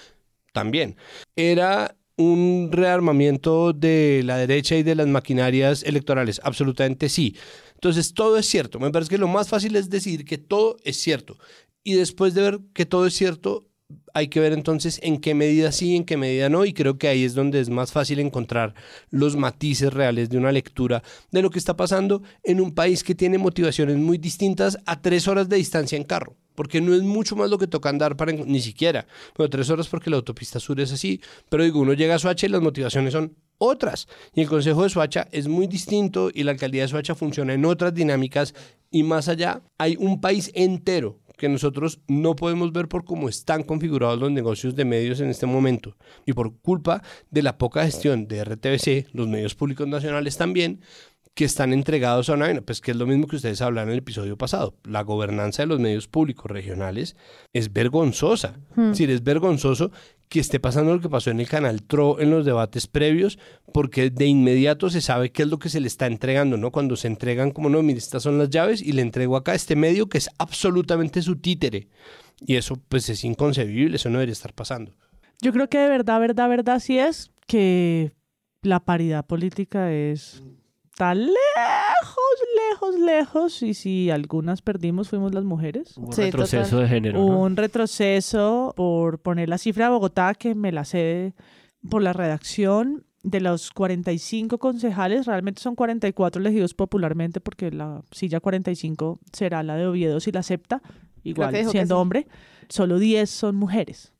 [0.54, 0.96] También.
[1.36, 6.40] Era un rearmamiento de la derecha y de las maquinarias electorales.
[6.44, 7.36] Absolutamente sí.
[7.82, 8.80] Entonces, todo es cierto.
[8.80, 11.40] Me parece que lo más fácil es decir que todo es cierto.
[11.84, 13.72] Y después de ver que todo es cierto,
[14.14, 17.08] hay que ver entonces en qué medida sí, en qué medida no, y creo que
[17.08, 18.76] ahí es donde es más fácil encontrar
[19.10, 21.02] los matices reales de una lectura
[21.32, 25.28] de lo que está pasando en un país que tiene motivaciones muy distintas a tres
[25.28, 26.36] horas de distancia en carro.
[26.54, 29.08] Porque no es mucho más lo que toca andar para ni siquiera.
[29.36, 31.20] Bueno, tres horas porque la autopista sur es así.
[31.50, 34.08] Pero digo, uno llega a Soacha y las motivaciones son otras.
[34.34, 37.64] Y el Consejo de Soacha es muy distinto y la alcaldía de Soacha funciona en
[37.66, 38.56] otras dinámicas.
[38.90, 43.64] Y más allá, hay un país entero que nosotros no podemos ver por cómo están
[43.64, 45.96] configurados los negocios de medios en este momento.
[46.26, 50.82] Y por culpa de la poca gestión de RTBC, los medios públicos nacionales también,
[51.34, 53.94] que están entregados a una vaina, pues que es lo mismo que ustedes hablaron en
[53.94, 54.76] el episodio pasado.
[54.84, 57.16] La gobernanza de los medios públicos regionales
[57.54, 58.60] es vergonzosa.
[58.76, 58.82] Hmm.
[58.82, 59.92] Es decir, es vergonzoso
[60.28, 63.40] que esté pasando lo que pasó en el canal TRO en los debates previos,
[63.74, 66.72] porque de inmediato se sabe qué es lo que se le está entregando, ¿no?
[66.72, 69.76] Cuando se entregan como, no, mire, estas son las llaves y le entrego acá este
[69.76, 71.88] medio que es absolutamente su títere.
[72.40, 74.94] Y eso pues es inconcebible, eso no debería estar pasando.
[75.42, 78.14] Yo creo que de verdad, verdad, verdad sí es que
[78.62, 80.44] la paridad política es
[81.02, 81.36] está lejos,
[82.70, 83.64] lejos, lejos.
[83.64, 85.98] Y si algunas perdimos, fuimos las mujeres.
[85.98, 87.20] Un retroceso de género.
[87.20, 87.40] ¿no?
[87.40, 91.34] Un retroceso por poner la cifra de Bogotá, que me la sé
[91.90, 93.04] por la redacción.
[93.24, 99.76] De los 45 concejales, realmente son 44 elegidos popularmente, porque la silla 45 será la
[99.76, 100.82] de Oviedo si la acepta,
[101.24, 102.02] igual siendo sí.
[102.02, 102.28] hombre.
[102.68, 104.12] Solo 10 son mujeres.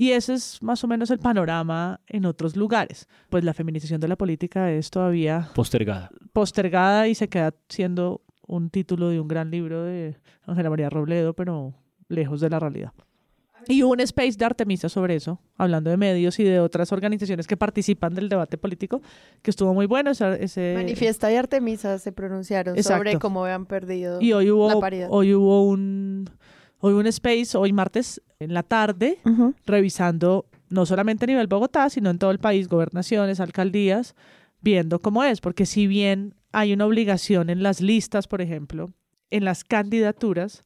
[0.00, 3.06] Y ese es más o menos el panorama en otros lugares.
[3.28, 6.10] Pues la feminización de la política es todavía Postergada.
[6.32, 11.34] postergada y se queda siendo un título de un gran libro de Ángela María Robledo,
[11.34, 11.74] pero
[12.08, 12.92] lejos de la realidad.
[13.68, 17.46] Y hubo un space de Artemisa sobre eso, hablando de medios y de otras organizaciones
[17.46, 19.02] que participan del debate político,
[19.42, 20.12] que estuvo muy bueno.
[20.12, 22.98] ese- ese- Manifiesta y Artemisa se pronunciaron Exacto.
[23.00, 25.08] sobre cómo habían perdido y hoy la paridad.
[25.10, 26.30] hoy hubo un
[26.80, 29.18] hoy un space, hoy martes en la tarde,
[29.66, 34.14] revisando no solamente a nivel Bogotá, sino en todo el país, gobernaciones, alcaldías,
[34.60, 38.92] viendo cómo es, porque si bien hay una obligación en las listas, por ejemplo,
[39.30, 40.62] en las candidaturas,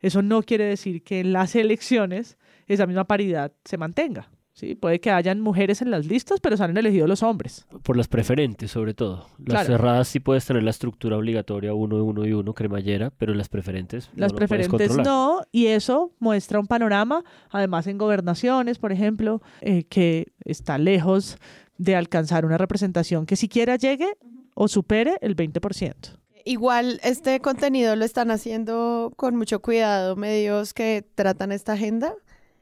[0.00, 4.30] eso no quiere decir que en las elecciones esa misma paridad se mantenga.
[4.58, 4.74] ¿Sí?
[4.74, 7.66] Puede que hayan mujeres en las listas, pero salen elegidos los hombres.
[7.82, 9.26] Por las preferentes, sobre todo.
[9.38, 9.66] Las Claro.
[9.68, 14.10] cerradas sí puedes tener la estructura obligatoria uno, uno y uno, cremallera, pero las preferentes
[14.14, 15.06] no Las preferentes controlar.
[15.06, 21.38] no, y eso muestra un panorama, además en gobernaciones, por ejemplo, eh, que está lejos
[21.76, 24.08] de alcanzar una representación que siquiera llegue
[24.54, 26.18] o supere el 20%.
[26.44, 32.14] Igual este contenido lo están haciendo con mucho cuidado medios que tratan esta agenda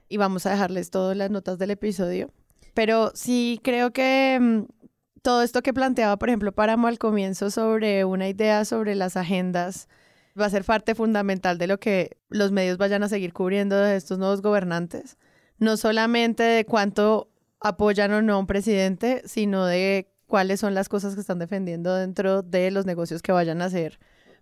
[0.08, 2.30] y vamos a dejarles todas las notas del episodio.
[2.74, 4.64] Pero sí creo que mm,
[5.22, 9.88] todo esto que planteaba, por ejemplo, Páramo al comienzo sobre una idea sobre las agendas
[10.38, 13.96] va a ser parte fundamental de lo que los medios vayan a seguir cubriendo de
[13.96, 15.16] estos nuevos gobernantes.
[15.58, 17.30] No solamente de cuánto
[17.60, 21.94] apoyan o no a un presidente, sino de cuáles son las cosas que están defendiendo
[21.94, 23.98] dentro de los negocios que vayan a hacer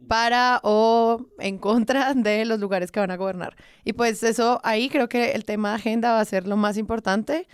[0.07, 3.57] para o en contra de los lugares que van a gobernar.
[3.85, 6.77] Y pues eso ahí creo que el tema de agenda va a ser lo más
[6.77, 7.47] importante,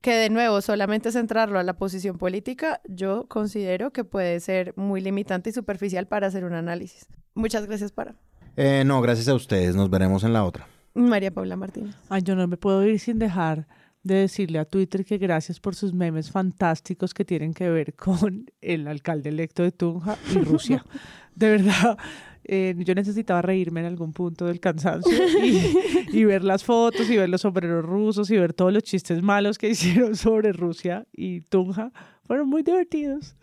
[0.00, 5.00] que de nuevo solamente centrarlo a la posición política, yo considero que puede ser muy
[5.00, 7.06] limitante y superficial para hacer un análisis.
[7.34, 8.14] Muchas gracias para
[8.56, 9.76] Eh, no, gracias a ustedes.
[9.76, 10.66] Nos veremos en la otra.
[10.94, 11.94] María Paula Martínez.
[12.08, 13.66] Ay, yo no me puedo ir sin dejar
[14.02, 18.50] de decirle a Twitter que gracias por sus memes fantásticos que tienen que ver con
[18.60, 20.84] el alcalde electo de Tunja y Rusia.
[21.34, 21.96] De verdad,
[22.44, 25.78] eh, yo necesitaba reírme en algún punto del cansancio y,
[26.12, 29.56] y ver las fotos y ver los sombreros rusos y ver todos los chistes malos
[29.56, 31.92] que hicieron sobre Rusia y Tunja.
[32.24, 33.36] Fueron muy divertidos.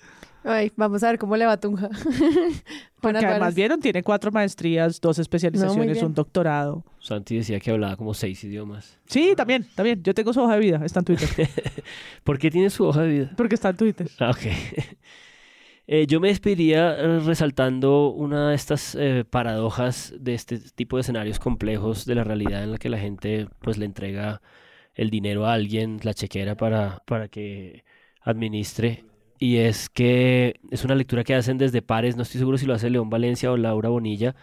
[0.49, 1.89] Ay, vamos a ver cómo le va a Tunja.
[3.01, 6.85] Porque además vieron, tiene cuatro maestrías, dos especializaciones, un doctorado.
[6.99, 8.97] Santi decía que hablaba como seis idiomas.
[9.07, 10.01] Sí, también, también.
[10.01, 11.29] Yo tengo su hoja de vida, está en Twitter.
[12.23, 13.31] ¿Por qué tiene su hoja de vida?
[13.35, 14.09] Porque está en Twitter.
[14.19, 14.39] Ah, ok.
[15.89, 21.01] Eh, yo me despediría eh, resaltando una de estas eh, paradojas de este tipo de
[21.01, 24.41] escenarios complejos de la realidad en la que la gente pues le entrega
[24.95, 27.85] el dinero a alguien, la chequera para, para que
[28.21, 29.05] administre.
[29.39, 32.73] Y es que es una lectura que hacen desde pares, no estoy seguro si lo
[32.73, 34.35] hace León Valencia o Laura Bonilla,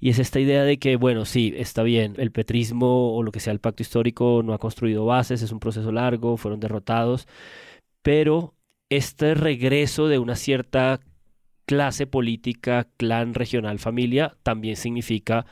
[0.00, 3.40] y es esta idea de que, bueno, sí, está bien, el petrismo o lo que
[3.40, 7.26] sea el pacto histórico no ha construido bases, es un proceso largo, fueron derrotados,
[8.02, 8.54] pero
[8.90, 11.00] este regreso de una cierta
[11.66, 15.46] clase política, clan, regional, familia, también significa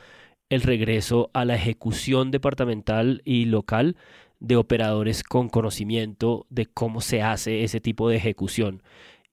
[0.49, 3.95] el regreso a la ejecución departamental y local
[4.43, 8.83] de operadores con conocimiento de cómo se hace ese tipo de ejecución.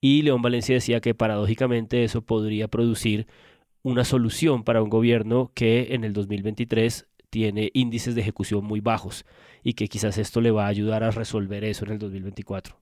[0.00, 3.26] Y León Valencia decía que paradójicamente eso podría producir
[3.82, 9.26] una solución para un gobierno que en el 2023 tiene índices de ejecución muy bajos
[9.64, 12.76] y que quizás esto le va a ayudar a resolver eso en el 2024.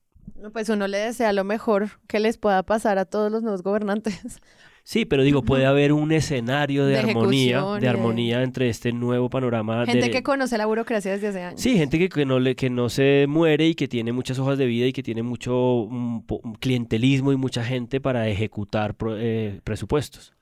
[0.53, 4.41] Pues uno le desea lo mejor que les pueda pasar a todos los nuevos gobernantes.
[4.89, 9.85] Sí, pero digo, puede haber un escenario de, armonía, de armonía entre este nuevo panorama.
[9.85, 11.61] Gente que conoce la burocracia desde hace años.
[11.61, 14.57] Sí, gente que, que, no le, que no se muere y que tiene muchas hojas
[14.57, 16.23] de vida y que tiene mucho um,
[16.59, 20.33] clientelismo y mucha gente para ejecutar eh, presupuestos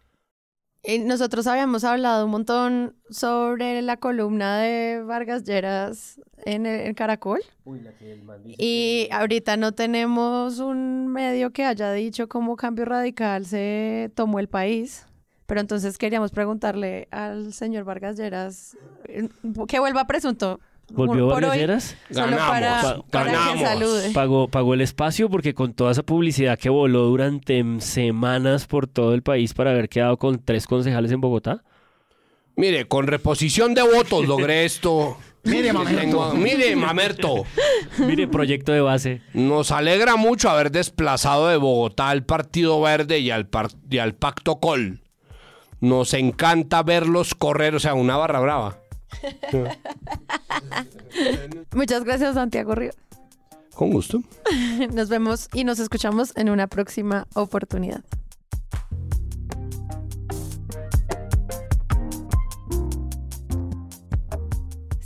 [1.05, 7.41] nosotros habíamos hablado un montón sobre la columna de Vargas Lleras en, Caracol.
[8.57, 14.49] y ahorita no tenemos un medio que haya dicho cómo Cambio Radical se tomó el
[14.49, 15.07] país.
[15.47, 19.29] Pero entonces queríamos preguntarle al señor Vargas Lleras eh,
[19.69, 20.61] que vuelva presunto.
[20.93, 23.03] ¿Volvió Vargas Solo para,
[23.55, 24.11] que salude.
[24.13, 29.13] Pagó, pagó el espacio porque con toda esa publicidad que voló durante semanas por todo
[29.15, 31.65] el país para haber quedado con tres concejales en Bogotá.
[32.55, 35.19] Mire, con reposición de votos logré esto.
[35.43, 36.35] Mire, Mamerto.
[36.35, 37.45] mire, Mamerto.
[37.99, 39.23] mire, proyecto de base.
[39.33, 43.49] Nos alegra mucho haber desplazado de Bogotá al Partido Verde y al,
[43.89, 45.03] y al Pacto Col.
[45.81, 48.79] Nos encanta verlos correr, o sea, una barra brava.
[51.75, 52.93] Muchas gracias, Santiago Río.
[53.75, 54.23] Con gusto.
[54.95, 58.03] Nos vemos y nos escuchamos en una próxima oportunidad.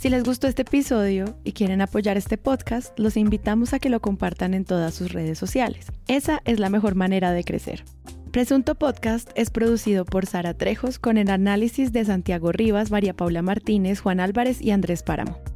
[0.01, 3.99] Si les gustó este episodio y quieren apoyar este podcast, los invitamos a que lo
[3.99, 5.91] compartan en todas sus redes sociales.
[6.07, 7.83] Esa es la mejor manera de crecer.
[8.31, 13.43] Presunto Podcast es producido por Sara Trejos con el análisis de Santiago Rivas, María Paula
[13.43, 15.37] Martínez, Juan Álvarez y Andrés Páramo.